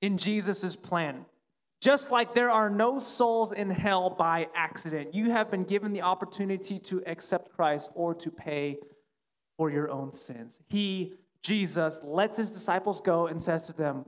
in 0.00 0.16
Jesus' 0.16 0.74
plan. 0.74 1.26
Just 1.80 2.10
like 2.10 2.32
there 2.32 2.50
are 2.50 2.70
no 2.70 2.98
souls 2.98 3.52
in 3.52 3.70
hell 3.70 4.10
by 4.10 4.48
accident, 4.54 5.14
you 5.14 5.30
have 5.30 5.50
been 5.50 5.64
given 5.64 5.92
the 5.92 6.02
opportunity 6.02 6.78
to 6.80 7.02
accept 7.06 7.52
Christ 7.54 7.90
or 7.94 8.14
to 8.14 8.30
pay 8.30 8.78
for 9.56 9.70
your 9.70 9.90
own 9.90 10.12
sins. 10.12 10.60
He, 10.68 11.14
Jesus, 11.42 12.02
lets 12.02 12.38
his 12.38 12.52
disciples 12.52 13.00
go 13.00 13.26
and 13.26 13.40
says 13.40 13.66
to 13.66 13.72
them, 13.72 14.06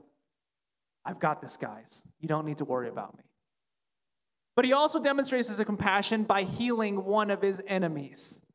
I've 1.05 1.19
got 1.19 1.41
this, 1.41 1.57
guys. 1.57 2.03
You 2.19 2.27
don't 2.27 2.45
need 2.45 2.57
to 2.57 2.65
worry 2.65 2.89
about 2.89 3.17
me. 3.17 3.23
But 4.55 4.65
he 4.65 4.73
also 4.73 5.01
demonstrates 5.01 5.47
his 5.47 5.63
compassion 5.63 6.23
by 6.23 6.43
healing 6.43 7.05
one 7.05 7.31
of 7.31 7.41
his 7.41 7.61
enemies. 7.65 8.45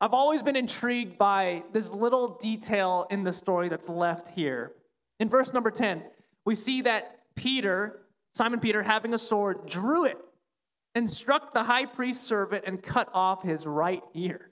I've 0.00 0.12
always 0.12 0.42
been 0.42 0.56
intrigued 0.56 1.16
by 1.16 1.62
this 1.72 1.92
little 1.92 2.36
detail 2.36 3.06
in 3.10 3.22
the 3.22 3.32
story 3.32 3.68
that's 3.68 3.88
left 3.88 4.28
here. 4.28 4.72
In 5.20 5.28
verse 5.28 5.54
number 5.54 5.70
10, 5.70 6.02
we 6.44 6.54
see 6.54 6.82
that 6.82 7.20
Peter 7.34 8.00
Simon 8.36 8.60
Peter, 8.60 8.82
having 8.82 9.14
a 9.14 9.18
sword, 9.18 9.64
drew 9.64 10.04
it 10.04 10.18
and 10.94 11.08
struck 11.08 11.54
the 11.54 11.62
high 11.62 11.86
priest's 11.86 12.26
servant 12.26 12.64
and 12.66 12.82
cut 12.82 13.08
off 13.14 13.42
his 13.42 13.66
right 13.66 14.02
ear. 14.12 14.50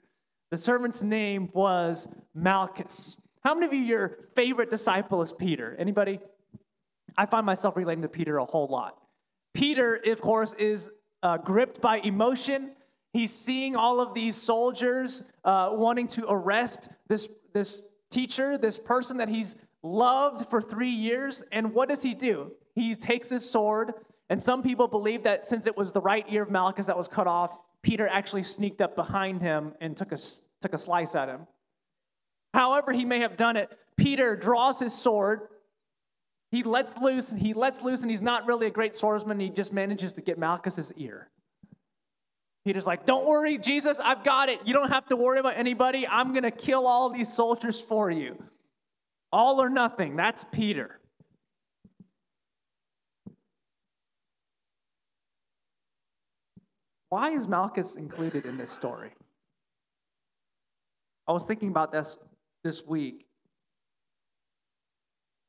The 0.49 0.57
servant's 0.57 1.03
name 1.03 1.51
was 1.53 2.19
Malchus. 2.33 3.27
How 3.43 3.53
many 3.53 3.67
of 3.67 3.73
you, 3.73 3.81
your 3.81 4.17
favorite 4.35 4.71
disciple 4.71 5.21
is 5.21 5.31
Peter? 5.31 5.75
Anybody? 5.77 6.17
I 7.15 7.27
find 7.27 7.45
myself 7.45 7.77
relating 7.77 8.01
to 8.01 8.07
Peter 8.07 8.39
a 8.39 8.45
whole 8.45 8.65
lot. 8.65 8.97
Peter, 9.53 10.01
of 10.07 10.19
course, 10.19 10.55
is 10.55 10.89
uh, 11.21 11.37
gripped 11.37 11.79
by 11.79 11.97
emotion. 11.97 12.71
He's 13.13 13.33
seeing 13.33 13.75
all 13.75 14.01
of 14.01 14.15
these 14.15 14.35
soldiers 14.35 15.31
uh, 15.43 15.69
wanting 15.73 16.07
to 16.07 16.25
arrest 16.27 16.91
this, 17.07 17.31
this 17.53 17.87
teacher, 18.09 18.57
this 18.57 18.79
person 18.79 19.17
that 19.17 19.29
he's 19.29 19.63
loved 19.83 20.47
for 20.47 20.59
three 20.59 20.89
years. 20.89 21.43
And 21.51 21.71
what 21.71 21.87
does 21.87 22.01
he 22.01 22.15
do? 22.15 22.53
He 22.75 22.93
takes 22.93 23.29
his 23.29 23.49
sword, 23.49 23.93
and 24.29 24.41
some 24.41 24.61
people 24.61 24.87
believe 24.87 25.23
that 25.23 25.47
since 25.47 25.65
it 25.65 25.77
was 25.77 25.91
the 25.91 26.01
right 26.01 26.25
ear 26.29 26.43
of 26.43 26.51
Malchus 26.51 26.87
that 26.87 26.97
was 26.97 27.07
cut 27.07 27.25
off, 27.25 27.57
Peter 27.81 28.07
actually 28.07 28.43
sneaked 28.43 28.81
up 28.81 28.95
behind 28.95 29.41
him 29.41 29.73
and 29.79 29.95
took 29.95 30.11
a, 30.11 30.17
took 30.61 30.73
a 30.73 30.77
slice 30.77 31.15
at 31.15 31.29
him. 31.29 31.47
However, 32.53 32.91
he 32.91 33.05
may 33.05 33.19
have 33.19 33.37
done 33.37 33.57
it, 33.57 33.71
Peter 33.97 34.35
draws 34.35 34.79
his 34.79 34.93
sword. 34.93 35.41
He 36.51 36.63
lets 36.63 36.97
loose, 36.97 37.33
he 37.33 37.53
lets 37.53 37.83
loose, 37.83 38.01
and 38.01 38.11
he's 38.11 38.21
not 38.21 38.45
really 38.45 38.67
a 38.67 38.71
great 38.71 38.95
swordsman. 38.95 39.39
He 39.39 39.49
just 39.49 39.73
manages 39.73 40.13
to 40.13 40.21
get 40.21 40.37
Malchus's 40.37 40.93
ear. 40.97 41.29
Peter's 42.65 42.87
like, 42.87 43.05
Don't 43.05 43.25
worry, 43.25 43.57
Jesus, 43.57 43.99
I've 43.99 44.23
got 44.23 44.49
it. 44.49 44.59
You 44.65 44.73
don't 44.73 44.89
have 44.89 45.05
to 45.07 45.15
worry 45.15 45.39
about 45.39 45.55
anybody. 45.57 46.07
I'm 46.07 46.31
going 46.31 46.43
to 46.43 46.51
kill 46.51 46.87
all 46.87 47.09
these 47.09 47.31
soldiers 47.31 47.79
for 47.79 48.09
you. 48.09 48.43
All 49.31 49.61
or 49.61 49.69
nothing. 49.69 50.15
That's 50.15 50.43
Peter. 50.43 50.99
Why 57.15 57.29
is 57.29 57.47
Malchus 57.47 57.95
included 57.95 58.45
in 58.45 58.57
this 58.57 58.69
story? 58.69 59.11
I 61.25 61.31
was 61.31 61.45
thinking 61.45 61.69
about 61.69 61.93
this 61.93 62.17
this 62.61 62.85
week, 62.85 63.25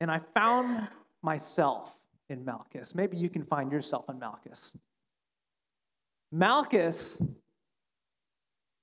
and 0.01 0.09
I 0.09 0.21
found 0.33 0.87
myself 1.25 1.99
in 2.31 2.45
Malchus. 2.45 2.95
Maybe 2.95 3.17
you 3.17 3.29
can 3.29 3.43
find 3.43 3.73
yourself 3.73 4.09
in 4.09 4.21
Malchus. 4.21 4.77
Malchus 6.31 7.21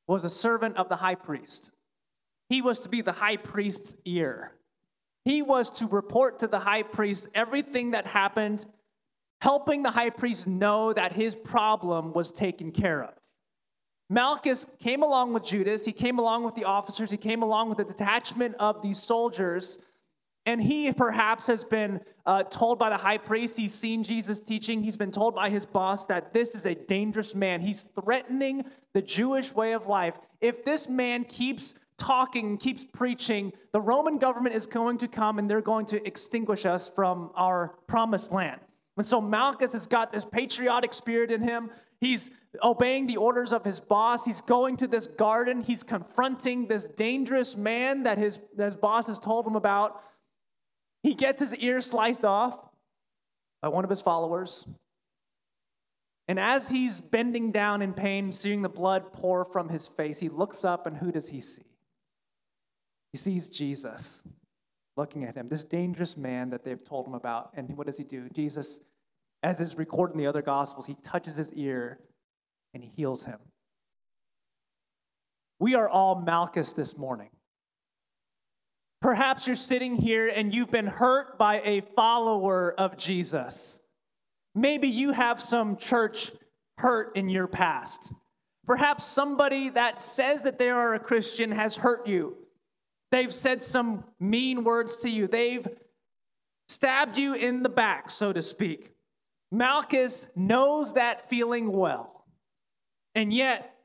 was 0.06 0.25
a 0.25 0.30
servant 0.30 0.75
of 0.75 0.90
the 0.90 0.98
high 0.98 1.16
priest. 1.16 1.78
He 2.50 2.62
was 2.62 2.82
to 2.82 2.90
be 2.90 3.00
the 3.00 3.13
high 3.13 3.38
priest's 3.38 4.02
ear. 4.04 4.56
He 5.24 5.42
was 5.42 5.72
to 5.80 5.88
report 5.88 6.40
to 6.40 6.48
the 6.48 6.60
high 6.60 6.84
priest 6.84 7.30
everything 7.34 7.92
that 7.92 8.08
happened, 8.08 8.66
helping 9.44 9.84
the 9.84 9.92
high 9.92 10.10
priest 10.10 10.48
know 10.48 10.94
that 10.94 11.12
his 11.12 11.36
problem 11.36 12.14
was 12.14 12.32
taken 12.32 12.72
care 12.72 13.04
of. 13.04 13.14
Malchus 14.10 14.78
came 14.80 15.04
along 15.04 15.34
with 15.34 15.44
Judas, 15.44 15.84
he 15.84 15.92
came 15.92 16.18
along 16.18 16.46
with 16.46 16.56
the 16.56 16.64
officers, 16.64 17.12
he 17.12 17.18
came 17.18 17.44
along 17.44 17.68
with 17.68 17.78
the 17.78 17.84
detachment 17.84 18.56
of 18.56 18.82
these 18.82 19.04
soldiers 19.04 19.84
and 20.46 20.62
he 20.62 20.94
perhaps 20.94 21.48
has 21.48 21.66
been 21.66 22.00
uh, 22.26 22.44
told 22.44 22.80
by 22.80 22.90
the 22.90 22.96
high 22.96 23.18
priest, 23.18 23.58
he's 23.58 23.74
seen 23.74 24.06
Jesus 24.06 24.40
teaching, 24.40 24.82
he's 24.82 24.96
been 24.96 25.12
told 25.12 25.36
by 25.36 25.50
his 25.50 25.66
boss 25.66 26.06
that 26.06 26.32
this 26.32 26.56
is 26.56 26.66
a 26.66 26.76
dangerous 26.76 27.36
man. 27.36 27.60
He's 27.60 27.82
threatening 27.82 28.64
the 28.94 29.02
Jewish 29.02 29.54
way 29.54 29.74
of 29.74 29.88
life. 29.88 30.16
If 30.40 30.64
this 30.64 30.88
man 30.88 31.26
keeps 31.26 31.82
talking, 31.98 32.58
keeps 32.58 32.86
preaching, 32.86 33.52
the 33.74 33.82
Roman 33.82 34.20
government 34.20 34.56
is 34.56 34.66
going 34.66 35.00
to 35.00 35.08
come 35.10 35.38
and 35.38 35.50
they're 35.50 35.62
going 35.62 35.86
to 35.88 36.06
extinguish 36.08 36.66
us 36.66 36.88
from 36.88 37.32
our 37.36 37.76
promised 37.88 38.32
land. 38.32 38.62
And 38.96 39.06
so 39.06 39.20
Malchus 39.20 39.74
has 39.74 39.88
got 39.88 40.12
this 40.12 40.26
patriotic 40.26 40.94
spirit 40.94 41.32
in 41.32 41.42
him. 41.42 41.72
He's 42.00 42.38
obeying 42.62 43.08
the 43.08 43.18
orders 43.18 43.54
of 43.54 43.64
his 43.64 43.80
boss. 43.80 44.26
He's 44.26 44.42
going 44.42 44.78
to 44.78 44.88
this 44.88 45.08
garden. 45.08 45.62
He's 45.62 45.84
confronting 45.84 46.68
this 46.68 46.84
dangerous 46.84 47.58
man 47.58 48.04
that 48.04 48.18
his, 48.18 48.40
that 48.58 48.66
his 48.66 48.76
boss 48.76 49.08
has 49.08 49.20
told 49.20 49.48
him 49.48 49.56
about. 49.56 50.02
He 51.02 51.16
gets 51.16 51.42
his 51.42 51.56
ear 51.56 51.82
sliced 51.82 52.26
off 52.26 52.60
by 53.62 53.70
one 53.70 53.84
of 53.84 53.90
his 53.90 54.02
followers. 54.02 54.68
And 56.28 56.40
as 56.40 56.70
he's 56.70 57.02
bending 57.02 57.52
down 57.52 57.82
in 57.82 57.94
pain, 57.94 58.32
seeing 58.32 58.62
the 58.62 58.70
blood 58.70 59.12
pour 59.12 59.44
from 59.44 59.70
his 59.70 59.88
face, 59.88 60.20
he 60.20 60.30
looks 60.30 60.64
up 60.64 60.86
and 60.86 60.98
who 60.98 61.12
does 61.12 61.30
he 61.30 61.42
see? 61.42 61.64
He 63.12 63.18
sees 63.18 63.50
Jesus 63.50 64.28
looking 64.96 65.24
at 65.24 65.36
him, 65.36 65.50
this 65.50 65.64
dangerous 65.64 66.18
man 66.18 66.50
that 66.52 66.64
they've 66.64 66.84
told 66.84 67.08
him 67.08 67.14
about. 67.14 67.52
And 67.56 67.76
what 67.78 67.88
does 67.88 67.98
he 67.98 68.04
do? 68.04 68.30
Jesus, 68.30 68.82
as 69.42 69.60
is 69.60 69.78
recorded 69.78 70.14
in 70.14 70.20
the 70.20 70.28
other 70.28 70.42
Gospels, 70.42 70.86
he 70.86 70.96
touches 71.04 71.38
his 71.38 71.54
ear 71.54 72.00
and 72.74 72.84
he 72.84 72.92
heals 72.96 73.25
him. 73.25 73.40
We 75.60 75.75
are 75.75 75.88
all 75.88 76.22
Malchus 76.22 76.74
this 76.74 76.98
morning. 76.98 77.29
Perhaps 79.01 79.48
you're 79.48 79.56
sitting 79.56 79.96
here 79.96 80.27
and 80.27 80.53
you've 80.53 80.72
been 80.72 80.88
hurt 80.88 81.38
by 81.38 81.62
a 81.62 81.82
follower 81.82 82.74
of 82.77 82.98
Jesus. 82.98 83.90
Maybe 84.56 84.88
you 84.88 85.12
have 85.12 85.42
some 85.42 85.77
church 85.77 86.32
hurt 86.77 87.16
in 87.16 87.29
your 87.29 87.48
past. 87.48 88.14
Perhaps 88.66 89.03
somebody 89.03 89.70
that 89.70 90.01
says 90.01 90.44
that 90.44 90.58
they 90.58 90.70
are 90.70 90.94
a 90.94 91.00
Christian 91.00 91.51
has 91.51 91.77
hurt 91.77 92.08
you. 92.08 92.38
They've 93.14 93.32
said 93.32 93.62
some 93.62 94.06
mean 94.20 94.64
words 94.64 94.98
to 95.04 95.10
you. 95.10 95.28
They've 95.28 95.68
stabbed 96.68 97.16
you 97.16 97.36
in 97.36 97.62
the 97.62 97.70
back, 97.70 98.10
so 98.10 98.34
to 98.34 98.42
speak. 98.42 98.90
Malchus 99.52 100.36
knows 100.36 100.96
that 100.96 101.30
feeling 101.30 101.72
well. 101.72 102.26
And 103.14 103.32
yet, 103.32 103.76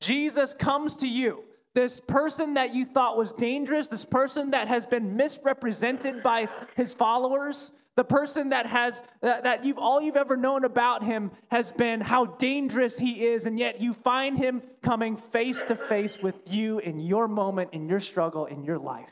Jesus 0.00 0.54
comes 0.54 0.96
to 0.96 1.08
you 1.08 1.44
this 1.76 2.00
person 2.00 2.54
that 2.54 2.74
you 2.74 2.84
thought 2.84 3.16
was 3.16 3.30
dangerous, 3.30 3.86
this 3.86 4.04
person 4.04 4.50
that 4.50 4.66
has 4.66 4.86
been 4.86 5.14
misrepresented 5.14 6.24
by 6.24 6.48
his 6.74 6.92
followers, 6.92 7.78
the 7.96 8.04
person 8.04 8.50
that 8.50 8.66
has 8.66 9.06
that, 9.20 9.44
that 9.44 9.64
you've 9.64 9.78
all 9.78 10.00
you've 10.00 10.16
ever 10.16 10.36
known 10.36 10.64
about 10.64 11.04
him 11.04 11.30
has 11.50 11.70
been 11.70 12.00
how 12.00 12.24
dangerous 12.24 12.98
he 12.98 13.24
is, 13.24 13.46
and 13.46 13.58
yet 13.58 13.80
you 13.80 13.92
find 13.92 14.36
him 14.36 14.62
coming 14.82 15.16
face 15.16 15.62
to 15.64 15.76
face 15.76 16.22
with 16.22 16.52
you 16.52 16.78
in 16.80 16.98
your 16.98 17.28
moment, 17.28 17.70
in 17.72 17.88
your 17.88 18.00
struggle, 18.00 18.46
in 18.46 18.64
your 18.64 18.78
life. 18.78 19.10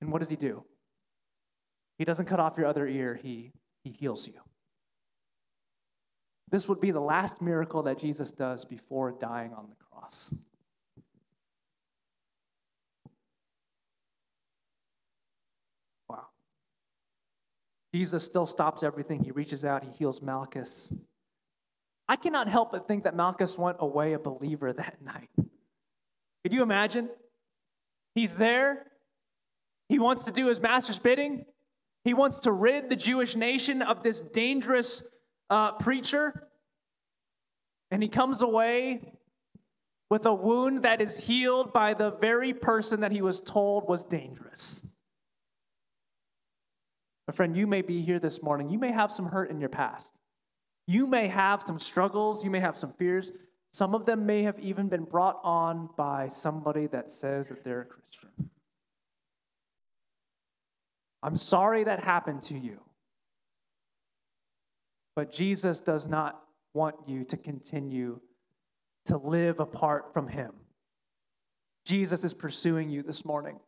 And 0.00 0.12
what 0.12 0.20
does 0.20 0.30
he 0.30 0.36
do? 0.36 0.64
He 1.98 2.04
doesn't 2.04 2.26
cut 2.26 2.40
off 2.40 2.56
your 2.56 2.66
other 2.66 2.86
ear, 2.86 3.18
he, 3.20 3.52
he 3.82 3.90
heals 3.90 4.26
you. 4.26 4.34
This 6.50 6.68
would 6.68 6.80
be 6.80 6.92
the 6.92 7.00
last 7.00 7.42
miracle 7.42 7.82
that 7.84 7.98
Jesus 7.98 8.30
does 8.30 8.64
before 8.64 9.10
dying 9.10 9.52
on 9.52 9.68
the 9.68 9.76
cross. 9.76 10.32
Jesus 17.96 18.22
still 18.22 18.44
stops 18.44 18.82
everything. 18.82 19.24
He 19.24 19.30
reaches 19.30 19.64
out, 19.64 19.82
he 19.82 19.90
heals 19.90 20.20
Malchus. 20.20 20.92
I 22.06 22.16
cannot 22.16 22.46
help 22.46 22.72
but 22.72 22.86
think 22.86 23.04
that 23.04 23.16
Malchus 23.16 23.56
went 23.56 23.78
away 23.80 24.12
a 24.12 24.18
believer 24.18 24.70
that 24.70 25.00
night. 25.02 25.30
Could 25.36 26.52
you 26.52 26.62
imagine? 26.62 27.08
He's 28.14 28.36
there. 28.36 28.84
He 29.88 29.98
wants 29.98 30.24
to 30.24 30.32
do 30.32 30.48
his 30.48 30.60
master's 30.60 30.98
bidding. 30.98 31.46
He 32.04 32.12
wants 32.12 32.40
to 32.40 32.52
rid 32.52 32.90
the 32.90 32.96
Jewish 32.96 33.34
nation 33.34 33.80
of 33.80 34.02
this 34.02 34.20
dangerous 34.20 35.08
uh, 35.48 35.72
preacher. 35.72 36.48
And 37.90 38.02
he 38.02 38.10
comes 38.10 38.42
away 38.42 39.14
with 40.10 40.26
a 40.26 40.34
wound 40.34 40.82
that 40.82 41.00
is 41.00 41.26
healed 41.26 41.72
by 41.72 41.94
the 41.94 42.10
very 42.10 42.52
person 42.52 43.00
that 43.00 43.12
he 43.12 43.22
was 43.22 43.40
told 43.40 43.88
was 43.88 44.04
dangerous. 44.04 44.95
My 47.26 47.34
friend, 47.34 47.56
you 47.56 47.66
may 47.66 47.82
be 47.82 48.00
here 48.00 48.18
this 48.18 48.42
morning. 48.42 48.70
You 48.70 48.78
may 48.78 48.92
have 48.92 49.10
some 49.10 49.26
hurt 49.26 49.50
in 49.50 49.60
your 49.60 49.68
past. 49.68 50.20
You 50.86 51.06
may 51.06 51.26
have 51.26 51.62
some 51.62 51.78
struggles. 51.78 52.44
You 52.44 52.50
may 52.50 52.60
have 52.60 52.76
some 52.76 52.92
fears. 52.92 53.32
Some 53.72 53.94
of 53.94 54.06
them 54.06 54.24
may 54.26 54.42
have 54.44 54.58
even 54.60 54.88
been 54.88 55.04
brought 55.04 55.40
on 55.42 55.90
by 55.96 56.28
somebody 56.28 56.86
that 56.86 57.10
says 57.10 57.48
that 57.48 57.64
they're 57.64 57.82
a 57.82 57.84
Christian. 57.84 58.50
I'm 61.22 61.36
sorry 61.36 61.84
that 61.84 62.04
happened 62.04 62.42
to 62.42 62.54
you. 62.54 62.80
But 65.16 65.32
Jesus 65.32 65.80
does 65.80 66.06
not 66.06 66.40
want 66.74 66.94
you 67.06 67.24
to 67.24 67.36
continue 67.36 68.20
to 69.06 69.16
live 69.16 69.58
apart 69.60 70.12
from 70.12 70.28
Him. 70.28 70.52
Jesus 71.84 72.24
is 72.24 72.34
pursuing 72.34 72.90
you 72.90 73.02
this 73.02 73.24
morning. 73.24 73.58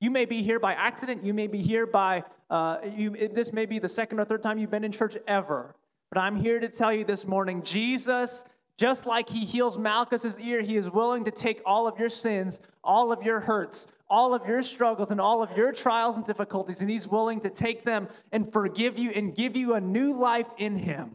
You 0.00 0.10
may 0.10 0.24
be 0.24 0.42
here 0.42 0.60
by 0.60 0.74
accident. 0.74 1.24
You 1.24 1.34
may 1.34 1.46
be 1.46 1.62
here 1.62 1.86
by, 1.86 2.24
uh, 2.50 2.78
you, 2.94 3.28
this 3.28 3.52
may 3.52 3.66
be 3.66 3.78
the 3.78 3.88
second 3.88 4.20
or 4.20 4.24
third 4.24 4.42
time 4.42 4.58
you've 4.58 4.70
been 4.70 4.84
in 4.84 4.92
church 4.92 5.16
ever. 5.26 5.74
But 6.10 6.20
I'm 6.20 6.36
here 6.36 6.60
to 6.60 6.68
tell 6.68 6.92
you 6.92 7.04
this 7.04 7.26
morning 7.26 7.62
Jesus, 7.62 8.48
just 8.78 9.06
like 9.06 9.28
he 9.28 9.44
heals 9.44 9.76
Malchus's 9.76 10.40
ear, 10.40 10.62
he 10.62 10.76
is 10.76 10.88
willing 10.88 11.24
to 11.24 11.32
take 11.32 11.60
all 11.66 11.88
of 11.88 11.98
your 11.98 12.08
sins, 12.08 12.60
all 12.84 13.12
of 13.12 13.24
your 13.24 13.40
hurts, 13.40 13.92
all 14.08 14.34
of 14.34 14.46
your 14.46 14.62
struggles, 14.62 15.10
and 15.10 15.20
all 15.20 15.42
of 15.42 15.56
your 15.56 15.72
trials 15.72 16.16
and 16.16 16.24
difficulties, 16.24 16.80
and 16.80 16.88
he's 16.88 17.08
willing 17.08 17.40
to 17.40 17.50
take 17.50 17.82
them 17.82 18.08
and 18.30 18.52
forgive 18.52 18.98
you 18.98 19.10
and 19.10 19.34
give 19.34 19.56
you 19.56 19.74
a 19.74 19.80
new 19.80 20.16
life 20.18 20.48
in 20.56 20.76
him. 20.76 21.10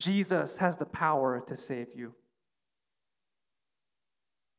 Jesus 0.00 0.58
has 0.58 0.76
the 0.76 0.86
power 0.86 1.42
to 1.46 1.56
save 1.56 1.88
you. 1.94 2.14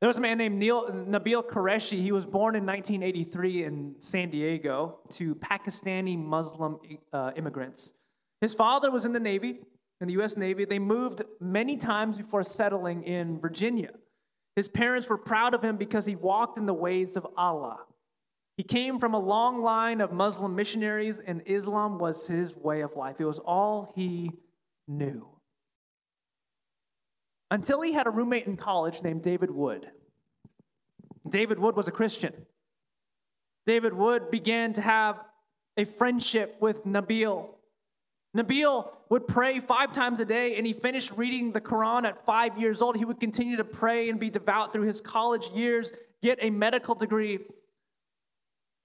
There 0.01 0.07
was 0.07 0.17
a 0.17 0.21
man 0.21 0.37
named 0.37 0.57
Neil, 0.57 0.87
Nabil 0.89 1.45
Qureshi. 1.45 2.01
He 2.01 2.13
was 2.13 2.25
born 2.25 2.55
in 2.55 2.65
1983 2.65 3.63
in 3.65 3.95
San 3.99 4.29
Diego 4.29 4.99
to 5.09 5.35
Pakistani 5.35 6.17
Muslim 6.17 6.79
uh, 7.11 7.31
immigrants. 7.35 7.95
His 8.39 8.53
father 8.53 8.91
was 8.91 9.03
in 9.03 9.11
the 9.11 9.19
Navy. 9.19 9.59
in 9.99 10.07
the 10.07 10.13
U.S. 10.13 10.37
Navy. 10.37 10.63
They 10.63 10.79
moved 10.79 11.23
many 11.41 11.75
times 11.75 12.17
before 12.17 12.43
settling 12.43 13.03
in 13.03 13.39
Virginia. 13.41 13.91
His 14.55 14.69
parents 14.69 15.09
were 15.09 15.17
proud 15.17 15.53
of 15.53 15.61
him 15.61 15.75
because 15.75 16.05
he 16.05 16.15
walked 16.15 16.57
in 16.57 16.65
the 16.65 16.73
ways 16.73 17.17
of 17.17 17.27
Allah. 17.35 17.79
He 18.55 18.63
came 18.63 18.99
from 18.99 19.13
a 19.13 19.19
long 19.19 19.61
line 19.61 19.99
of 19.99 20.13
Muslim 20.13 20.55
missionaries, 20.55 21.19
and 21.19 21.41
Islam 21.45 21.97
was 21.97 22.27
his 22.27 22.55
way 22.55 22.81
of 22.81 22.95
life. 22.95 23.17
It 23.19 23.25
was 23.25 23.39
all 23.39 23.91
he 23.95 24.31
knew. 24.87 25.27
Until 27.51 27.81
he 27.81 27.93
had 27.93 28.07
a 28.07 28.11
roommate 28.11 28.45
in 28.45 28.57
college 28.57 29.01
named 29.01 29.23
David 29.23 29.51
Wood. 29.51 29.89
David 31.27 31.59
Wood 31.59 31.75
was 31.75 31.87
a 31.87 31.91
Christian. 31.91 32.33
David 33.65 33.93
Wood 33.93 34.31
began 34.31 34.73
to 34.73 34.81
have 34.81 35.19
a 35.77 35.85
friendship 35.85 36.57
with 36.59 36.85
Nabil. 36.85 37.49
Nabil 38.35 38.87
would 39.09 39.27
pray 39.27 39.59
five 39.59 39.91
times 39.91 40.19
a 40.19 40.25
day, 40.25 40.55
and 40.55 40.67
he 40.67 40.73
finished 40.73 41.11
reading 41.17 41.51
the 41.51 41.61
Quran 41.61 42.05
at 42.05 42.25
five 42.25 42.57
years 42.59 42.81
old. 42.81 42.95
He 42.95 43.05
would 43.05 43.19
continue 43.19 43.57
to 43.57 43.63
pray 43.63 44.09
and 44.09 44.19
be 44.19 44.29
devout 44.29 44.71
through 44.71 44.85
his 44.85 45.01
college 45.01 45.49
years, 45.49 45.91
get 46.21 46.37
a 46.41 46.49
medical 46.49 46.93
degree. 46.93 47.39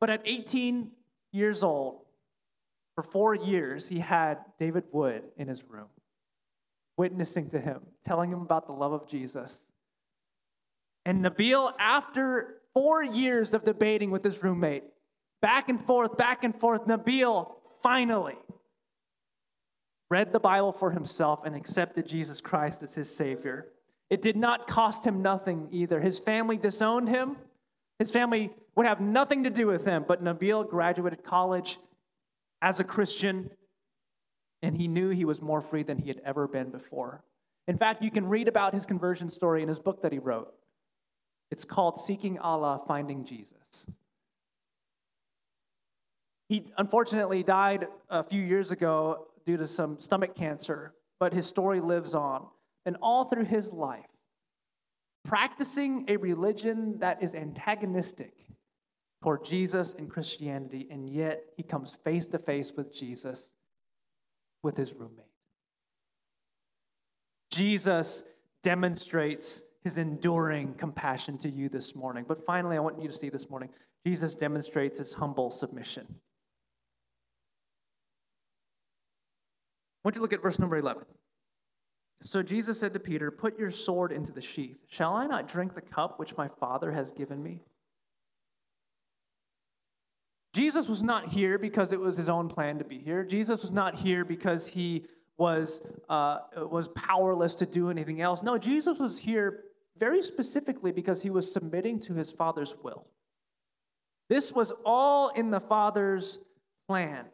But 0.01 0.09
at 0.09 0.23
18 0.25 0.93
years 1.33 1.63
old, 1.63 2.01
for 2.95 3.03
four 3.03 3.35
years, 3.35 3.89
he 3.89 3.99
had 3.99 4.39
David 4.59 4.85
Wood 4.93 5.25
in 5.37 5.49
his 5.49 5.65
room, 5.65 5.89
witnessing 6.97 7.51
to 7.51 7.61
him, 7.61 7.81
telling 8.05 8.31
him 8.31 8.41
about 8.41 8.67
the 8.67 8.73
love 8.73 8.93
of 8.93 9.09
Jesus. 9.09 9.67
And 11.05 11.25
Nabil, 11.25 11.73
after 11.79 12.57
four 12.73 13.03
years 13.03 13.55
of 13.55 13.65
debating 13.65 14.11
with 14.11 14.23
his 14.23 14.43
roommate, 14.43 14.85
back 15.43 15.69
and 15.69 15.81
forth, 15.81 16.17
back 16.17 16.45
and 16.45 16.55
forth, 16.55 16.87
Nabil 16.87 17.53
finally 17.83 18.37
read 20.11 20.33
the 20.33 20.41
Bible 20.41 20.73
for 20.73 20.93
himself 20.93 21.45
and 21.45 21.55
accepted 21.55 22.07
Jesus 22.07 22.41
Christ 22.41 22.83
as 22.83 22.95
his 22.95 23.15
Savior. 23.15 23.69
It 24.11 24.23
did 24.23 24.37
not 24.37 24.67
cost 24.67 25.07
him 25.07 25.23
nothing 25.23 25.69
either. 25.73 26.01
His 26.01 26.19
family 26.19 26.57
disowned 26.57 27.09
him. 27.09 27.37
His 27.99 28.11
family 28.11 28.51
would 28.77 28.87
have 28.87 29.01
nothing 29.01 29.45
to 29.45 29.51
do 29.51 29.67
with 29.67 29.85
him, 29.85 30.05
but 30.07 30.23
Nabil 30.23 30.69
graduated 30.69 31.25
college 31.25 31.79
as 32.61 32.81
a 32.81 32.85
Christian, 32.85 33.51
and 34.65 34.79
he 34.79 34.89
knew 34.89 35.11
he 35.11 35.27
was 35.27 35.43
more 35.43 35.61
free 35.61 35.83
than 35.83 35.99
he 35.99 36.09
had 36.09 36.23
ever 36.25 36.49
been 36.49 36.71
before. 36.71 37.23
In 37.69 37.77
fact, 37.77 38.03
you 38.03 38.11
can 38.11 38.27
read 38.27 38.49
about 38.49 38.73
his 38.73 38.87
conversion 38.87 39.29
story 39.29 39.63
in 39.63 39.69
his 39.69 39.79
book 39.79 40.01
that 40.01 40.13
he 40.13 40.19
wrote. 40.19 40.53
It's 41.51 41.65
called 41.65 41.99
Seeking 41.99 42.39
Allah, 42.39 42.81
Finding 42.89 43.25
Jesus. 43.25 43.87
He 46.49 46.65
unfortunately 46.79 47.43
died 47.43 47.89
a 48.09 48.23
few 48.23 48.41
years 48.41 48.71
ago 48.71 49.27
due 49.45 49.59
to 49.59 49.67
some 49.67 50.01
stomach 50.01 50.35
cancer, 50.35 50.95
but 51.21 51.33
his 51.33 51.47
story 51.47 51.81
lives 51.81 52.15
on. 52.15 52.47
And 52.87 52.97
all 53.03 53.25
through 53.25 53.45
his 53.45 53.73
life, 53.73 54.05
practicing 55.25 56.05
a 56.09 56.17
religion 56.17 56.99
that 57.01 57.23
is 57.23 57.35
antagonistic 57.35 58.35
toward 59.23 59.45
Jesus 59.45 59.95
and 59.95 60.11
Christianity, 60.11 60.87
and 60.91 61.09
yet 61.09 61.45
he 61.57 61.63
comes 61.63 61.93
face 61.93 62.29
to 62.29 62.39
face 62.39 62.73
with 62.77 62.95
Jesus 62.95 63.54
with 64.65 64.77
his 64.77 64.95
roommate. 64.95 65.27
Jesus 67.51 68.35
demonstrates 68.63 69.75
his 69.85 69.99
enduring 69.99 70.75
compassion 70.75 71.39
to 71.39 71.49
you 71.49 71.69
this 71.69 71.95
morning. 71.95 72.25
But 72.27 72.45
finally, 72.45 72.77
I 72.77 72.81
want 72.81 73.01
you 73.01 73.07
to 73.07 73.15
see 73.15 73.29
this 73.29 73.51
morning 73.51 73.69
Jesus 74.05 74.35
demonstrates 74.35 74.99
his 74.99 75.15
humble 75.15 75.51
submission. 75.51 76.07
I 76.09 76.15
want 80.05 80.17
you 80.17 80.19
to 80.19 80.23
look 80.23 80.33
at 80.33 80.43
verse 80.43 80.59
number 80.59 80.77
11. 80.77 81.05
So 82.23 82.43
Jesus 82.43 82.81
said 82.81 82.93
to 82.95 83.01
Peter, 83.01 83.31
Put 83.31 83.59
your 83.59 83.71
sword 83.71 84.13
into 84.13 84.33
the 84.33 84.41
sheath. 84.41 84.85
Shall 84.89 85.15
I 85.15 85.27
not 85.27 85.47
drink 85.47 85.75
the 85.75 85.81
cup 85.81 86.19
which 86.19 86.37
my 86.37 86.49
Father 86.49 86.93
has 86.93 87.13
given 87.13 87.43
me? 87.43 87.63
Jesus 90.55 90.89
was 90.89 91.03
not 91.03 91.27
here 91.27 91.59
because 91.59 91.93
it 91.93 91.99
was 91.99 92.17
his 92.17 92.29
own 92.29 92.49
plan 92.49 92.79
to 92.79 92.85
be 92.85 92.99
here. 92.99 93.25
Jesus 93.25 93.63
was 93.63 93.73
not 93.73 93.97
here 93.97 94.25
because 94.25 94.69
he 94.69 95.05
was, 95.37 96.01
uh, 96.09 96.39
was 96.57 96.87
powerless 96.89 97.57
to 97.57 97.67
do 97.67 97.91
anything 97.91 98.21
else. 98.21 98.45
No, 98.45 98.57
Jesus 98.57 99.01
was 99.01 99.19
here 99.19 99.65
very 99.99 100.23
specifically 100.23 100.93
because 100.93 101.23
he 101.23 101.31
was 101.31 101.53
submitting 101.53 101.99
to 102.01 102.15
his 102.15 102.31
Father's 102.31 102.77
will. 102.85 103.05
This 104.29 104.53
was 104.53 104.73
all 104.85 105.31
in 105.31 105.51
the 105.51 105.59
Father's 105.59 106.45
plan. 106.87 107.25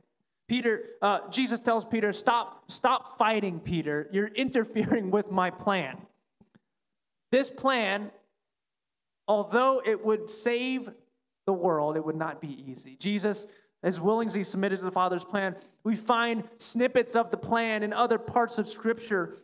Peter, 0.49 0.85
uh, 1.03 1.29
Jesus 1.31 1.61
tells 1.61 1.85
Peter, 1.85 2.13
"Stop, 2.13 2.71
stop 2.71 3.19
fighting, 3.19 3.61
Peter. 3.61 4.09
You're 4.13 4.29
interfering 4.35 5.11
with 5.11 5.31
my 5.31 5.51
plan." 5.51 6.07
This 7.31 7.51
plan, 7.51 8.11
although 9.29 9.83
it 9.85 10.05
would 10.05 10.31
save 10.31 10.91
the 11.47 11.53
world, 11.53 11.97
it 11.97 12.05
would 12.05 12.17
not 12.17 12.41
be 12.41 12.65
easy. 12.71 12.97
Jesus, 13.01 13.53
as 13.83 14.01
willingly 14.01 14.45
submitted 14.45 14.79
to 14.79 14.85
the 14.85 14.91
Father's 14.91 15.25
plan, 15.25 15.57
we 15.85 15.95
find 15.95 16.45
snippets 16.55 17.17
of 17.17 17.31
the 17.31 17.37
plan 17.37 17.83
in 17.83 17.93
other 17.93 18.19
parts 18.19 18.59
of 18.59 18.69
Scripture. 18.69 19.35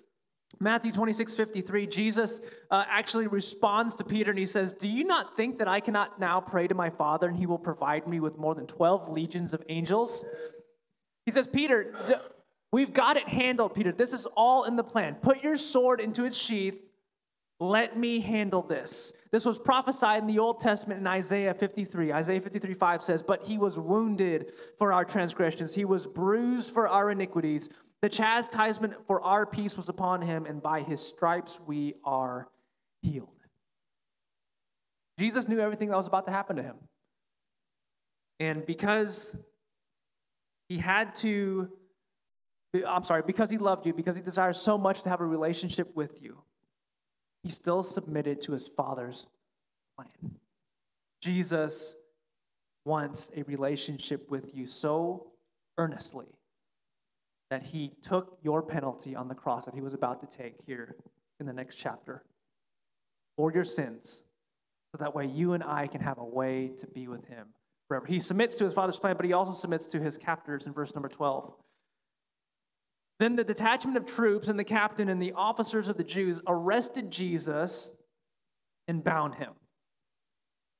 Matthew 0.60 0.92
26, 0.92 1.36
53, 1.36 1.86
Jesus 1.86 2.50
uh, 2.70 2.84
actually 2.88 3.26
responds 3.26 3.94
to 3.96 4.04
Peter 4.04 4.30
and 4.30 4.38
he 4.38 4.46
says, 4.46 4.72
Do 4.72 4.88
you 4.88 5.04
not 5.04 5.34
think 5.34 5.58
that 5.58 5.68
I 5.68 5.80
cannot 5.80 6.20
now 6.20 6.40
pray 6.40 6.66
to 6.66 6.74
my 6.74 6.90
Father 6.90 7.28
and 7.28 7.36
he 7.36 7.46
will 7.46 7.58
provide 7.58 8.06
me 8.06 8.20
with 8.20 8.38
more 8.38 8.54
than 8.54 8.66
12 8.66 9.08
legions 9.08 9.52
of 9.52 9.62
angels? 9.68 10.24
He 11.24 11.32
says, 11.32 11.46
Peter, 11.48 11.94
we've 12.72 12.92
got 12.92 13.16
it 13.16 13.28
handled, 13.28 13.74
Peter. 13.74 13.90
This 13.90 14.12
is 14.12 14.26
all 14.36 14.64
in 14.64 14.76
the 14.76 14.84
plan. 14.84 15.16
Put 15.16 15.42
your 15.42 15.56
sword 15.56 16.00
into 16.00 16.24
its 16.24 16.38
sheath 16.38 16.80
let 17.58 17.96
me 17.96 18.20
handle 18.20 18.62
this. 18.62 19.22
This 19.30 19.46
was 19.46 19.58
prophesied 19.58 20.20
in 20.20 20.26
the 20.26 20.38
Old 20.38 20.60
Testament 20.60 21.00
in 21.00 21.06
Isaiah 21.06 21.54
53. 21.54 22.12
Isaiah 22.12 22.40
53 22.40 22.74
5 22.74 23.02
says, 23.02 23.22
But 23.22 23.42
he 23.44 23.56
was 23.56 23.78
wounded 23.78 24.52
for 24.78 24.92
our 24.92 25.04
transgressions, 25.04 25.74
he 25.74 25.84
was 25.84 26.06
bruised 26.06 26.72
for 26.72 26.88
our 26.88 27.10
iniquities. 27.10 27.70
The 28.02 28.10
chastisement 28.10 29.06
for 29.06 29.22
our 29.22 29.46
peace 29.46 29.76
was 29.76 29.88
upon 29.88 30.20
him, 30.20 30.44
and 30.44 30.62
by 30.62 30.82
his 30.82 31.00
stripes 31.00 31.60
we 31.66 31.94
are 32.04 32.46
healed. 33.02 33.30
Jesus 35.18 35.48
knew 35.48 35.58
everything 35.58 35.88
that 35.88 35.96
was 35.96 36.06
about 36.06 36.26
to 36.26 36.32
happen 36.32 36.56
to 36.56 36.62
him. 36.62 36.76
And 38.38 38.66
because 38.66 39.46
he 40.68 40.76
had 40.76 41.14
to, 41.16 41.70
I'm 42.86 43.02
sorry, 43.02 43.22
because 43.26 43.50
he 43.50 43.56
loved 43.56 43.86
you, 43.86 43.94
because 43.94 44.14
he 44.14 44.22
desires 44.22 44.58
so 44.58 44.76
much 44.76 45.02
to 45.04 45.08
have 45.08 45.22
a 45.22 45.26
relationship 45.26 45.96
with 45.96 46.22
you, 46.22 46.42
he 47.46 47.52
still 47.52 47.84
submitted 47.84 48.40
to 48.40 48.50
his 48.50 48.66
father's 48.66 49.28
plan. 49.96 50.34
Jesus 51.22 51.96
wants 52.84 53.30
a 53.36 53.44
relationship 53.44 54.28
with 54.32 54.52
you 54.52 54.66
so 54.66 55.28
earnestly 55.78 56.26
that 57.48 57.62
he 57.62 57.92
took 58.02 58.36
your 58.42 58.62
penalty 58.62 59.14
on 59.14 59.28
the 59.28 59.34
cross 59.34 59.64
that 59.64 59.74
he 59.74 59.80
was 59.80 59.94
about 59.94 60.28
to 60.28 60.36
take 60.36 60.56
here 60.66 60.96
in 61.38 61.46
the 61.46 61.52
next 61.52 61.76
chapter 61.76 62.24
for 63.36 63.52
your 63.52 63.62
sins, 63.62 64.24
so 64.90 64.98
that 64.98 65.14
way 65.14 65.26
you 65.26 65.52
and 65.52 65.62
I 65.62 65.86
can 65.86 66.00
have 66.00 66.18
a 66.18 66.24
way 66.24 66.72
to 66.78 66.86
be 66.88 67.06
with 67.06 67.26
him 67.26 67.46
forever. 67.86 68.06
He 68.06 68.18
submits 68.18 68.56
to 68.56 68.64
his 68.64 68.74
father's 68.74 68.98
plan, 68.98 69.14
but 69.16 69.24
he 69.24 69.34
also 69.34 69.52
submits 69.52 69.86
to 69.86 70.00
his 70.00 70.18
captors 70.18 70.66
in 70.66 70.72
verse 70.72 70.96
number 70.96 71.08
12. 71.08 71.54
Then 73.18 73.36
the 73.36 73.44
detachment 73.44 73.96
of 73.96 74.04
troops 74.04 74.48
and 74.48 74.58
the 74.58 74.64
captain 74.64 75.08
and 75.08 75.20
the 75.20 75.32
officers 75.32 75.88
of 75.88 75.96
the 75.96 76.04
Jews 76.04 76.40
arrested 76.46 77.10
Jesus 77.10 77.96
and 78.86 79.02
bound 79.02 79.36
him. 79.36 79.52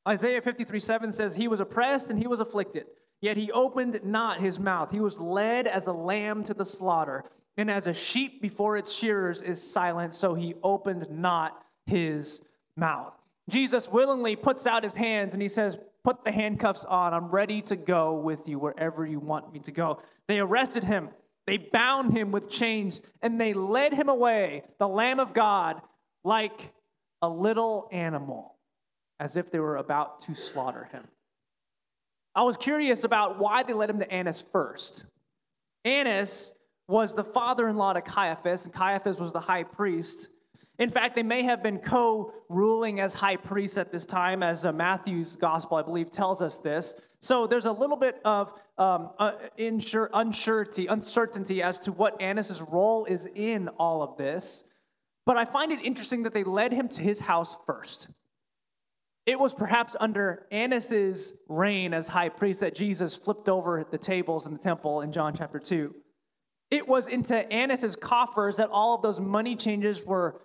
Isaiah 0.06 0.42
53 0.42 0.78
7 0.78 1.12
says, 1.12 1.36
He 1.36 1.48
was 1.48 1.60
oppressed 1.60 2.10
and 2.10 2.18
he 2.18 2.28
was 2.28 2.40
afflicted, 2.40 2.86
yet 3.20 3.36
he 3.36 3.50
opened 3.50 4.00
not 4.04 4.40
his 4.40 4.60
mouth. 4.60 4.90
He 4.90 5.00
was 5.00 5.18
led 5.18 5.66
as 5.66 5.86
a 5.86 5.92
lamb 5.92 6.44
to 6.44 6.54
the 6.54 6.64
slaughter, 6.64 7.24
and 7.56 7.70
as 7.70 7.86
a 7.86 7.94
sheep 7.94 8.40
before 8.42 8.76
its 8.76 8.92
shearers 8.92 9.42
is 9.42 9.62
silent, 9.62 10.14
so 10.14 10.34
he 10.34 10.54
opened 10.62 11.10
not 11.10 11.60
his 11.86 12.48
mouth. 12.76 13.14
Jesus 13.48 13.90
willingly 13.90 14.36
puts 14.36 14.66
out 14.66 14.84
his 14.84 14.96
hands 14.96 15.32
and 15.32 15.42
he 15.42 15.48
says, 15.48 15.78
Put 16.04 16.24
the 16.24 16.30
handcuffs 16.30 16.84
on. 16.84 17.12
I'm 17.12 17.30
ready 17.30 17.62
to 17.62 17.74
go 17.74 18.14
with 18.14 18.46
you 18.48 18.60
wherever 18.60 19.04
you 19.04 19.18
want 19.18 19.52
me 19.52 19.58
to 19.60 19.72
go. 19.72 20.00
They 20.28 20.38
arrested 20.38 20.84
him. 20.84 21.08
They 21.46 21.58
bound 21.58 22.16
him 22.16 22.32
with 22.32 22.50
chains 22.50 23.02
and 23.22 23.40
they 23.40 23.52
led 23.52 23.92
him 23.92 24.08
away, 24.08 24.64
the 24.78 24.88
Lamb 24.88 25.20
of 25.20 25.32
God, 25.32 25.80
like 26.24 26.72
a 27.22 27.28
little 27.28 27.88
animal, 27.92 28.56
as 29.20 29.36
if 29.36 29.50
they 29.50 29.60
were 29.60 29.76
about 29.76 30.20
to 30.20 30.34
slaughter 30.34 30.88
him. 30.92 31.04
I 32.34 32.42
was 32.42 32.56
curious 32.56 33.04
about 33.04 33.38
why 33.38 33.62
they 33.62 33.72
led 33.72 33.88
him 33.88 34.00
to 34.00 34.12
Annas 34.12 34.42
first. 34.42 35.10
Annas 35.84 36.58
was 36.88 37.14
the 37.14 37.24
father 37.24 37.68
in 37.68 37.76
law 37.76 37.92
to 37.92 38.02
Caiaphas, 38.02 38.66
and 38.66 38.74
Caiaphas 38.74 39.18
was 39.18 39.32
the 39.32 39.40
high 39.40 39.62
priest. 39.62 40.36
In 40.78 40.90
fact, 40.90 41.14
they 41.14 41.22
may 41.22 41.42
have 41.44 41.62
been 41.62 41.78
co 41.78 42.32
ruling 42.48 43.00
as 43.00 43.14
high 43.14 43.36
priests 43.36 43.78
at 43.78 43.90
this 43.90 44.04
time, 44.04 44.42
as 44.42 44.66
uh, 44.66 44.72
Matthew's 44.72 45.36
gospel, 45.36 45.78
I 45.78 45.82
believe, 45.82 46.10
tells 46.10 46.42
us 46.42 46.58
this. 46.58 47.00
So 47.20 47.46
there's 47.46 47.66
a 47.66 47.72
little 47.72 47.96
bit 47.96 48.20
of 48.24 48.52
um, 48.78 49.10
uh, 49.18 49.32
insure, 49.56 50.10
uncertainty, 50.12 50.86
uncertainty 50.86 51.62
as 51.62 51.78
to 51.80 51.92
what 51.92 52.20
Annas' 52.20 52.62
role 52.62 53.04
is 53.06 53.26
in 53.34 53.68
all 53.78 54.02
of 54.02 54.16
this. 54.16 54.68
But 55.24 55.36
I 55.36 55.44
find 55.44 55.72
it 55.72 55.82
interesting 55.82 56.22
that 56.22 56.32
they 56.32 56.44
led 56.44 56.72
him 56.72 56.88
to 56.90 57.02
his 57.02 57.20
house 57.20 57.56
first. 57.66 58.12
It 59.26 59.40
was 59.40 59.54
perhaps 59.54 59.96
under 59.98 60.46
Annas' 60.52 61.42
reign 61.48 61.92
as 61.92 62.08
high 62.08 62.28
priest 62.28 62.60
that 62.60 62.76
Jesus 62.76 63.16
flipped 63.16 63.48
over 63.48 63.84
the 63.90 63.98
tables 63.98 64.46
in 64.46 64.52
the 64.52 64.58
temple 64.58 65.00
in 65.00 65.10
John 65.10 65.34
chapter 65.34 65.58
2. 65.58 65.92
It 66.70 66.86
was 66.86 67.08
into 67.08 67.36
Annas' 67.52 67.96
coffers 67.96 68.56
that 68.56 68.70
all 68.70 68.94
of 68.94 69.02
those 69.02 69.18
money 69.18 69.56
changers 69.56 70.06
were 70.06 70.40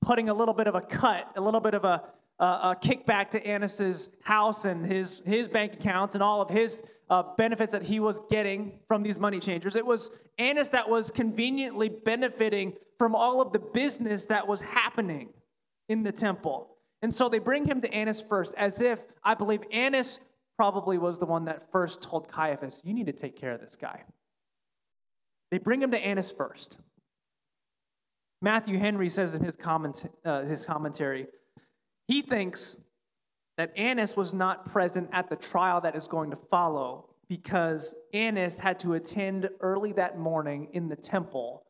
putting 0.00 0.30
a 0.30 0.34
little 0.34 0.54
bit 0.54 0.66
of 0.66 0.74
a 0.74 0.80
cut, 0.80 1.30
a 1.36 1.40
little 1.40 1.60
bit 1.60 1.74
of 1.74 1.84
a, 1.84 2.02
a, 2.42 2.44
a 2.44 2.76
kickback 2.78 3.30
to 3.30 3.46
Annas' 3.46 4.12
house 4.24 4.64
and 4.64 4.84
his, 4.84 5.22
his 5.24 5.46
bank 5.46 5.74
accounts 5.74 6.14
and 6.14 6.22
all 6.22 6.42
of 6.42 6.50
his 6.50 6.86
uh, 7.08 7.22
benefits 7.36 7.70
that 7.72 7.82
he 7.82 8.00
was 8.00 8.20
getting 8.28 8.80
from 8.88 9.04
these 9.04 9.16
money 9.16 9.38
changers. 9.38 9.76
It 9.76 9.86
was 9.86 10.18
Annas 10.38 10.70
that 10.70 10.90
was 10.90 11.12
conveniently 11.12 11.88
benefiting 11.88 12.74
from 12.98 13.14
all 13.14 13.40
of 13.40 13.52
the 13.52 13.60
business 13.60 14.24
that 14.24 14.48
was 14.48 14.60
happening 14.60 15.28
in 15.88 16.02
the 16.02 16.10
temple. 16.10 16.76
And 17.00 17.14
so 17.14 17.28
they 17.28 17.38
bring 17.38 17.64
him 17.64 17.80
to 17.80 17.92
Annas 17.94 18.20
first, 18.20 18.54
as 18.56 18.80
if 18.80 19.00
I 19.22 19.34
believe 19.34 19.60
Annas 19.70 20.30
probably 20.56 20.98
was 20.98 21.18
the 21.18 21.26
one 21.26 21.44
that 21.44 21.70
first 21.70 22.02
told 22.02 22.28
Caiaphas, 22.28 22.80
You 22.84 22.92
need 22.92 23.06
to 23.06 23.12
take 23.12 23.36
care 23.36 23.52
of 23.52 23.60
this 23.60 23.76
guy. 23.76 24.02
They 25.50 25.58
bring 25.58 25.82
him 25.82 25.90
to 25.92 25.98
Annas 25.98 26.32
first. 26.32 26.80
Matthew 28.40 28.78
Henry 28.78 29.08
says 29.08 29.36
in 29.36 29.44
his, 29.44 29.54
comment, 29.54 30.06
uh, 30.24 30.42
his 30.42 30.64
commentary, 30.66 31.26
he 32.12 32.20
thinks 32.20 32.84
that 33.56 33.72
Annas 33.74 34.18
was 34.18 34.34
not 34.34 34.70
present 34.70 35.08
at 35.12 35.30
the 35.30 35.36
trial 35.36 35.80
that 35.80 35.96
is 35.96 36.06
going 36.06 36.28
to 36.28 36.36
follow 36.36 37.08
because 37.26 37.94
Annas 38.12 38.58
had 38.58 38.78
to 38.80 38.92
attend 38.92 39.48
early 39.60 39.92
that 39.92 40.18
morning 40.18 40.68
in 40.74 40.90
the 40.90 40.96
temple 40.96 41.64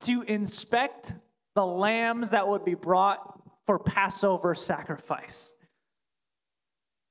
to 0.00 0.22
inspect 0.22 1.12
the 1.54 1.66
lambs 1.66 2.30
that 2.30 2.48
would 2.48 2.64
be 2.64 2.72
brought 2.72 3.38
for 3.66 3.78
Passover 3.78 4.54
sacrifice. 4.54 5.58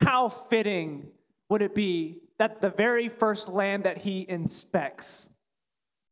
How 0.01 0.27
fitting 0.29 1.11
would 1.49 1.61
it 1.61 1.75
be 1.75 2.21
that 2.39 2.61
the 2.61 2.71
very 2.71 3.09
first 3.09 3.47
lamb 3.47 3.83
that 3.83 3.99
he 3.99 4.25
inspects, 4.27 5.31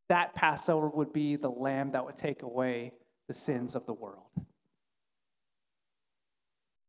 that 0.10 0.36
Passover 0.36 0.90
would 0.90 1.14
be 1.14 1.36
the 1.36 1.50
lamb 1.50 1.94
that 1.94 2.06
would 2.06 2.16
take 2.16 2.44
away 2.44 2.94
the 3.28 3.34
sins 3.34 3.76
of 3.76 3.88
the 3.88 3.94
world? 3.94 4.28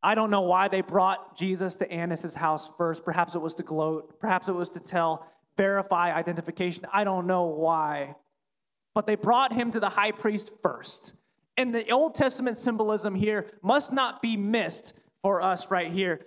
I 0.05 0.15
don't 0.15 0.31
know 0.31 0.43
why 0.43 0.69
they 0.69 0.83
brought 0.83 1.35
Jesus 1.35 1.77
to 1.77 1.91
Annas' 1.91 2.35
house 2.35 2.71
first. 2.77 3.07
Perhaps 3.07 3.35
it 3.35 3.41
was 3.41 3.55
to 3.55 3.63
gloat, 3.63 4.21
perhaps 4.21 4.51
it 4.51 4.53
was 4.53 4.71
to 4.71 4.81
tell, 4.81 5.27
verify 5.57 6.13
identification. 6.13 6.85
I 6.93 7.05
don't 7.05 7.27
know 7.27 7.45
why. 7.45 8.17
But 8.95 9.07
they 9.07 9.15
brought 9.15 9.53
him 9.53 9.71
to 9.71 9.81
the 9.81 9.89
high 9.89 10.13
priest 10.13 10.61
first. 10.63 11.17
And 11.57 11.75
the 11.75 11.91
Old 11.91 12.15
Testament 12.15 12.59
symbolism 12.59 13.15
here 13.15 13.47
must 13.63 13.93
not 13.93 14.21
be 14.21 14.37
missed 14.37 15.01
for 15.23 15.41
us 15.41 15.71
right 15.71 15.91
here. 15.91 16.21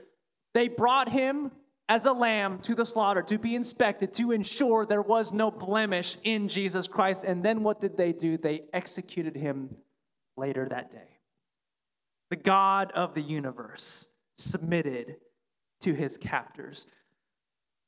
They 0.56 0.70
brought 0.70 1.10
him 1.10 1.52
as 1.88 2.06
a 2.06 2.14
lamb 2.14 2.60
to 2.60 2.74
the 2.74 2.86
slaughter 2.86 3.22
to 3.22 3.38
be 3.38 3.56
inspected 3.56 4.12
to 4.14 4.32
ensure 4.32 4.86
there 4.86 5.02
was 5.02 5.32
no 5.32 5.52
blemish 5.52 6.18
in 6.24 6.48
Jesus 6.48 6.88
Christ. 6.88 7.24
And 7.24 7.44
then 7.44 7.62
what 7.62 7.80
did 7.80 7.96
they 7.96 8.12
do? 8.12 8.38
They 8.38 8.64
executed 8.74 9.36
him 9.36 9.78
later 10.36 10.68
that 10.68 10.90
day. 10.90 11.17
The 12.30 12.36
God 12.36 12.92
of 12.92 13.14
the 13.14 13.22
universe 13.22 14.14
submitted 14.38 15.18
to 15.82 15.94
his 15.94 16.18
captors. 16.18 16.88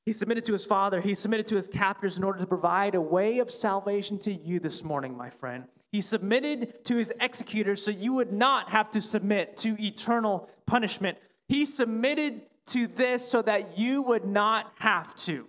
He 0.05 0.13
submitted 0.13 0.45
to 0.45 0.53
his 0.53 0.65
father, 0.65 1.01
he 1.01 1.13
submitted 1.13 1.47
to 1.47 1.55
his 1.55 1.67
captors 1.67 2.17
in 2.17 2.23
order 2.23 2.39
to 2.39 2.47
provide 2.47 2.95
a 2.95 3.01
way 3.01 3.39
of 3.39 3.51
salvation 3.51 4.17
to 4.19 4.33
you 4.33 4.59
this 4.59 4.83
morning, 4.83 5.15
my 5.15 5.29
friend. 5.29 5.65
He 5.91 6.01
submitted 6.01 6.85
to 6.85 6.97
his 6.97 7.11
executors 7.19 7.83
so 7.83 7.91
you 7.91 8.13
would 8.13 8.31
not 8.31 8.69
have 8.69 8.91
to 8.91 9.01
submit 9.01 9.57
to 9.57 9.75
eternal 9.79 10.49
punishment. 10.65 11.17
He 11.47 11.65
submitted 11.65 12.41
to 12.67 12.87
this 12.87 13.27
so 13.27 13.41
that 13.41 13.77
you 13.77 14.01
would 14.03 14.25
not 14.25 14.71
have 14.79 15.15
to. 15.15 15.47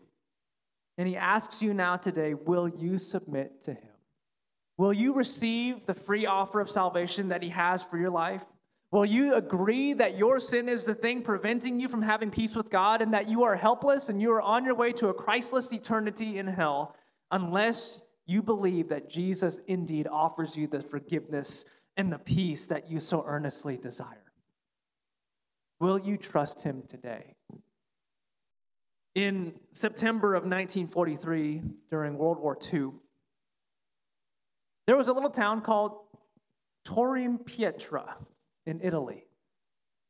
And 0.99 1.07
he 1.07 1.17
asks 1.17 1.63
you 1.63 1.73
now 1.73 1.97
today 1.97 2.35
will 2.35 2.69
you 2.69 2.99
submit 2.99 3.63
to 3.63 3.75
him? 3.75 3.91
Will 4.77 4.93
you 4.93 5.15
receive 5.15 5.87
the 5.87 5.95
free 5.95 6.27
offer 6.27 6.61
of 6.61 6.71
salvation 6.71 7.29
that 7.29 7.43
he 7.43 7.51
has 7.51 7.83
for 7.83 7.99
your 7.99 8.11
life? 8.11 8.45
Will 8.91 9.05
you 9.05 9.35
agree 9.35 9.93
that 9.93 10.19
your 10.19 10.41
sin 10.41 10.69
is 10.69 10.85
the 10.85 10.95
thing 10.95 11.23
preventing 11.23 11.79
you 11.79 11.87
from 11.87 12.03
having 12.03 12.31
peace 12.31 12.57
with 12.57 12.71
God 12.71 13.03
and 13.03 13.15
that 13.15 13.29
you 13.29 13.45
are 13.45 13.55
helpless 13.55 14.09
and 14.09 14.21
you 14.21 14.33
are 14.33 14.43
on 14.43 14.65
your 14.65 14.75
way 14.75 14.93
to 14.95 15.09
a 15.09 15.15
Christless 15.15 15.73
eternity 15.73 16.39
in 16.39 16.49
hell 16.49 16.97
unless 17.31 18.11
you 18.27 18.43
believe 18.43 18.89
that 18.89 19.09
Jesus 19.09 19.61
indeed 19.69 20.09
offers 20.09 20.57
you 20.57 20.67
the 20.67 20.81
forgiveness 20.81 21.71
and 21.97 22.13
the 22.13 22.19
peace 22.19 22.67
that 22.67 22.91
you 22.91 22.99
so 22.99 23.23
earnestly 23.27 23.77
desire? 23.77 24.33
Will 25.79 25.99
you 25.99 26.17
trust 26.17 26.63
him 26.63 26.83
today? 26.89 27.37
In 29.15 29.55
September 29.73 30.35
of 30.35 30.43
1943, 30.43 31.63
during 31.91 32.19
World 32.19 32.39
War 32.39 32.59
II, 32.73 32.91
there 34.87 34.97
was 34.97 35.09
a 35.09 35.13
little 35.13 35.31
town 35.31 35.61
called 35.61 35.99
Torrimpietra 36.85 38.15
in 38.67 38.81
Italy. 38.83 39.25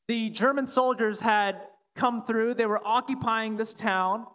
The 0.09 0.31
German 0.31 0.67
soldiers 0.67 1.21
had 1.21 1.61
come 1.95 2.23
through, 2.23 2.55
they 2.55 2.67
were 2.67 2.81
occupying 2.85 3.57
this 3.57 3.75
town, 3.75 4.27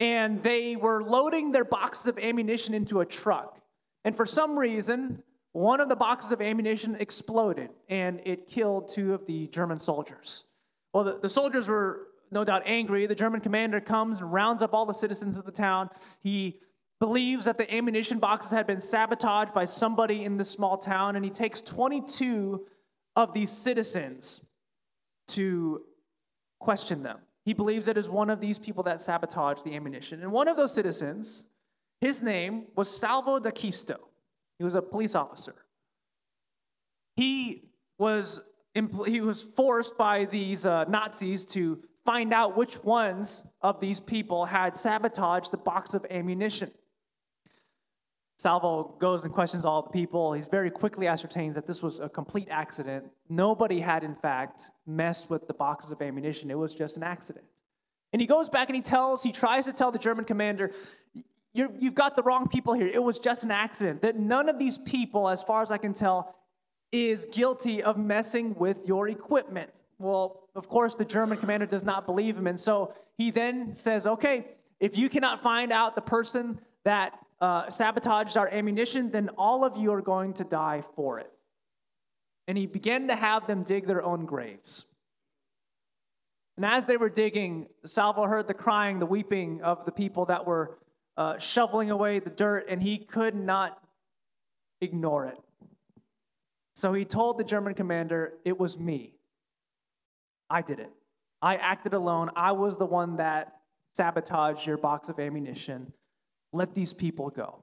and 0.00 0.42
they 0.42 0.76
were 0.76 1.02
loading 1.02 1.52
their 1.52 1.64
boxes 1.64 2.06
of 2.06 2.18
ammunition 2.18 2.74
into 2.74 3.00
a 3.00 3.06
truck. 3.06 3.60
And 4.04 4.14
for 4.14 4.26
some 4.26 4.58
reason, 4.58 5.22
one 5.52 5.80
of 5.80 5.88
the 5.88 5.96
boxes 5.96 6.32
of 6.32 6.40
ammunition 6.42 6.96
exploded 7.00 7.70
and 7.88 8.20
it 8.24 8.46
killed 8.46 8.88
two 8.88 9.14
of 9.14 9.26
the 9.26 9.46
German 9.46 9.78
soldiers. 9.78 10.44
Well, 10.92 11.04
the, 11.04 11.18
the 11.18 11.28
soldiers 11.28 11.68
were 11.68 12.08
no 12.30 12.44
doubt 12.44 12.62
angry. 12.66 13.06
The 13.06 13.14
German 13.14 13.40
commander 13.40 13.80
comes 13.80 14.20
and 14.20 14.32
rounds 14.32 14.62
up 14.62 14.74
all 14.74 14.84
the 14.84 14.94
citizens 14.94 15.36
of 15.36 15.44
the 15.44 15.52
town. 15.52 15.88
He 16.22 16.60
believes 16.98 17.44
that 17.44 17.58
the 17.58 17.72
ammunition 17.74 18.18
boxes 18.18 18.52
had 18.52 18.66
been 18.66 18.80
sabotaged 18.80 19.52
by 19.52 19.64
somebody 19.64 20.24
in 20.24 20.36
this 20.36 20.50
small 20.50 20.78
town, 20.78 21.16
and 21.16 21.24
he 21.24 21.30
takes 21.30 21.60
22 21.60 22.66
of 23.14 23.32
these 23.34 23.50
citizens 23.50 24.50
to 25.28 25.82
question 26.58 27.02
them. 27.02 27.18
He 27.44 27.52
believes 27.52 27.88
it 27.88 27.96
is 27.96 28.08
one 28.08 28.30
of 28.30 28.40
these 28.40 28.58
people 28.58 28.82
that 28.84 29.00
sabotaged 29.00 29.64
the 29.64 29.74
ammunition. 29.76 30.22
And 30.22 30.32
one 30.32 30.48
of 30.48 30.56
those 30.56 30.74
citizens, 30.74 31.50
his 32.00 32.22
name 32.22 32.66
was 32.74 32.94
Salvo 32.94 33.38
d'Acquisto. 33.38 33.98
He 34.58 34.64
was 34.64 34.74
a 34.74 34.82
police 34.82 35.14
officer. 35.14 35.54
He 37.14 37.70
was, 37.98 38.50
he 39.06 39.20
was 39.20 39.42
forced 39.42 39.96
by 39.96 40.24
these 40.24 40.66
uh, 40.66 40.84
Nazis 40.84 41.44
to 41.46 41.82
find 42.04 42.32
out 42.32 42.56
which 42.56 42.82
ones 42.84 43.50
of 43.62 43.80
these 43.80 44.00
people 44.00 44.44
had 44.44 44.74
sabotaged 44.74 45.50
the 45.50 45.56
box 45.56 45.94
of 45.94 46.06
ammunition. 46.10 46.70
Salvo 48.38 48.94
goes 48.98 49.24
and 49.24 49.32
questions 49.32 49.64
all 49.64 49.82
the 49.82 49.90
people. 49.90 50.34
He 50.34 50.42
very 50.42 50.70
quickly 50.70 51.06
ascertains 51.06 51.54
that 51.54 51.66
this 51.66 51.82
was 51.82 52.00
a 52.00 52.08
complete 52.08 52.48
accident. 52.50 53.06
Nobody 53.30 53.80
had, 53.80 54.04
in 54.04 54.14
fact, 54.14 54.70
messed 54.86 55.30
with 55.30 55.46
the 55.46 55.54
boxes 55.54 55.90
of 55.90 56.02
ammunition. 56.02 56.50
It 56.50 56.58
was 56.58 56.74
just 56.74 56.98
an 56.98 57.02
accident. 57.02 57.46
And 58.12 58.20
he 58.20 58.26
goes 58.26 58.48
back 58.48 58.68
and 58.68 58.76
he 58.76 58.82
tells, 58.82 59.22
he 59.22 59.32
tries 59.32 59.64
to 59.64 59.72
tell 59.72 59.90
the 59.90 59.98
German 59.98 60.26
commander, 60.26 60.72
you 61.54 61.70
have 61.82 61.94
got 61.94 62.14
the 62.14 62.22
wrong 62.22 62.48
people 62.48 62.74
here. 62.74 62.86
It 62.86 63.02
was 63.02 63.18
just 63.18 63.42
an 63.42 63.50
accident. 63.50 64.02
That 64.02 64.16
none 64.16 64.50
of 64.50 64.58
these 64.58 64.76
people, 64.76 65.30
as 65.30 65.42
far 65.42 65.62
as 65.62 65.70
I 65.70 65.78
can 65.78 65.94
tell, 65.94 66.34
is 66.92 67.24
guilty 67.24 67.82
of 67.82 67.96
messing 67.96 68.54
with 68.54 68.86
your 68.86 69.08
equipment. 69.08 69.70
Well, 69.98 70.48
of 70.54 70.68
course, 70.68 70.94
the 70.94 71.06
German 71.06 71.38
commander 71.38 71.64
does 71.64 71.82
not 71.82 72.04
believe 72.04 72.36
him. 72.36 72.46
And 72.46 72.60
so 72.60 72.92
he 73.16 73.30
then 73.30 73.74
says, 73.74 74.06
okay, 74.06 74.44
if 74.78 74.98
you 74.98 75.08
cannot 75.08 75.42
find 75.42 75.72
out 75.72 75.94
the 75.94 76.02
person 76.02 76.60
that 76.84 77.18
uh, 77.40 77.68
sabotaged 77.70 78.36
our 78.36 78.48
ammunition, 78.48 79.10
then 79.10 79.28
all 79.36 79.64
of 79.64 79.76
you 79.76 79.92
are 79.92 80.02
going 80.02 80.32
to 80.34 80.44
die 80.44 80.82
for 80.94 81.18
it. 81.18 81.30
And 82.48 82.56
he 82.56 82.66
began 82.66 83.08
to 83.08 83.16
have 83.16 83.46
them 83.46 83.62
dig 83.62 83.86
their 83.86 84.02
own 84.02 84.24
graves. 84.24 84.86
And 86.56 86.64
as 86.64 86.86
they 86.86 86.96
were 86.96 87.10
digging, 87.10 87.66
Salvo 87.84 88.24
heard 88.24 88.46
the 88.48 88.54
crying, 88.54 88.98
the 88.98 89.06
weeping 89.06 89.62
of 89.62 89.84
the 89.84 89.92
people 89.92 90.26
that 90.26 90.46
were 90.46 90.78
uh, 91.16 91.38
shoveling 91.38 91.90
away 91.90 92.18
the 92.18 92.30
dirt, 92.30 92.66
and 92.68 92.82
he 92.82 92.98
could 92.98 93.34
not 93.34 93.78
ignore 94.80 95.26
it. 95.26 95.38
So 96.74 96.92
he 96.92 97.04
told 97.04 97.38
the 97.38 97.44
German 97.44 97.74
commander, 97.74 98.34
It 98.44 98.58
was 98.58 98.78
me. 98.78 99.14
I 100.48 100.62
did 100.62 100.78
it. 100.78 100.90
I 101.42 101.56
acted 101.56 101.94
alone. 101.94 102.30
I 102.36 102.52
was 102.52 102.78
the 102.78 102.86
one 102.86 103.16
that 103.16 103.52
sabotaged 103.94 104.66
your 104.66 104.76
box 104.76 105.08
of 105.08 105.18
ammunition. 105.18 105.92
Let 106.56 106.74
these 106.74 106.92
people 106.92 107.30
go. 107.30 107.62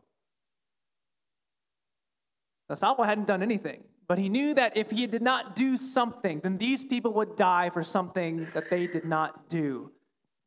Now, 2.69 2.75
Salvo 2.75 3.03
hadn't 3.03 3.27
done 3.27 3.43
anything, 3.43 3.83
but 4.07 4.17
he 4.17 4.29
knew 4.29 4.53
that 4.53 4.77
if 4.77 4.91
he 4.91 5.07
did 5.07 5.21
not 5.21 5.55
do 5.55 5.75
something, 5.75 6.39
then 6.39 6.57
these 6.57 6.83
people 6.83 7.13
would 7.13 7.35
die 7.35 7.69
for 7.69 7.83
something 7.83 8.47
that 8.53 8.69
they 8.69 8.87
did 8.87 9.05
not 9.05 9.49
do. 9.49 9.91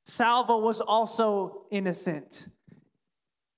Salvo 0.05 0.59
was 0.59 0.81
also 0.81 1.67
innocent. 1.71 2.49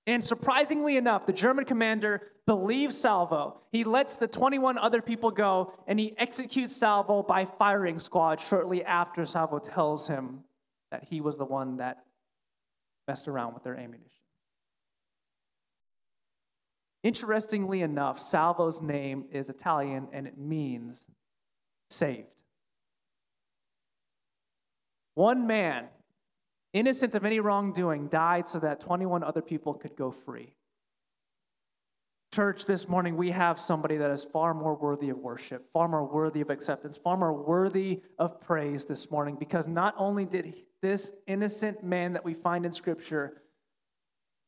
And 0.06 0.24
surprisingly 0.24 0.96
enough, 0.96 1.26
the 1.26 1.32
German 1.34 1.66
commander 1.66 2.22
believes 2.46 2.96
Salvo. 2.96 3.60
He 3.70 3.84
lets 3.84 4.16
the 4.16 4.26
21 4.26 4.78
other 4.78 5.02
people 5.02 5.30
go 5.30 5.74
and 5.86 6.00
he 6.00 6.14
executes 6.16 6.74
Salvo 6.74 7.22
by 7.22 7.44
firing 7.44 7.98
squad 7.98 8.40
shortly 8.40 8.82
after 8.82 9.26
Salvo 9.26 9.58
tells 9.58 10.08
him 10.08 10.44
that 10.90 11.04
he 11.04 11.20
was 11.20 11.36
the 11.36 11.44
one 11.44 11.76
that 11.76 12.04
messed 13.06 13.28
around 13.28 13.52
with 13.52 13.64
their 13.64 13.74
ammunition. 13.74 14.17
Interestingly 17.02 17.82
enough, 17.82 18.18
Salvo's 18.18 18.82
name 18.82 19.26
is 19.30 19.50
Italian 19.50 20.08
and 20.12 20.26
it 20.26 20.36
means 20.36 21.06
saved. 21.90 22.34
One 25.14 25.46
man 25.46 25.88
innocent 26.72 27.14
of 27.14 27.24
any 27.24 27.40
wrongdoing, 27.40 28.08
died 28.08 28.46
so 28.46 28.58
that 28.60 28.80
21 28.80 29.22
other 29.24 29.42
people 29.42 29.74
could 29.74 29.96
go 29.96 30.10
free. 30.10 30.54
Church, 32.34 32.66
this 32.66 32.88
morning 32.88 33.16
we 33.16 33.30
have 33.30 33.58
somebody 33.58 33.96
that 33.96 34.10
is 34.10 34.22
far 34.22 34.52
more 34.52 34.74
worthy 34.74 35.08
of 35.08 35.18
worship, 35.18 35.66
far 35.72 35.88
more 35.88 36.04
worthy 36.04 36.40
of 36.40 36.50
acceptance, 36.50 36.96
far 36.96 37.16
more 37.16 37.32
worthy 37.32 38.02
of 38.18 38.40
praise 38.40 38.84
this 38.84 39.10
morning 39.10 39.36
because 39.38 39.66
not 39.66 39.94
only 39.96 40.26
did 40.26 40.54
this 40.82 41.22
innocent 41.26 41.82
man 41.82 42.12
that 42.12 42.24
we 42.24 42.34
find 42.34 42.66
in 42.66 42.72
Scripture 42.72 43.42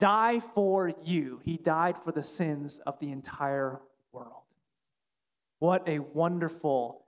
die 0.00 0.40
for 0.40 0.92
you, 1.04 1.40
he 1.44 1.56
died 1.56 1.96
for 1.96 2.10
the 2.10 2.22
sins 2.22 2.80
of 2.80 2.98
the 2.98 3.12
entire 3.12 3.80
world. 4.12 4.42
What 5.60 5.88
a 5.88 6.00
wonderful 6.00 7.04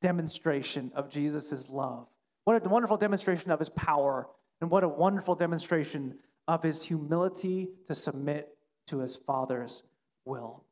demonstration 0.00 0.90
of 0.96 1.08
Jesus' 1.08 1.70
love 1.70 2.08
what 2.46 2.64
a 2.64 2.68
wonderful 2.68 2.96
demonstration 2.96 3.50
of 3.50 3.58
his 3.58 3.70
power, 3.70 4.28
and 4.60 4.70
what 4.70 4.84
a 4.84 4.88
wonderful 4.88 5.34
demonstration 5.34 6.16
of 6.46 6.62
his 6.62 6.84
humility 6.84 7.70
to 7.88 7.94
submit 7.94 8.56
to 8.86 9.00
his 9.00 9.16
Father's 9.16 9.82
will. 10.24 10.62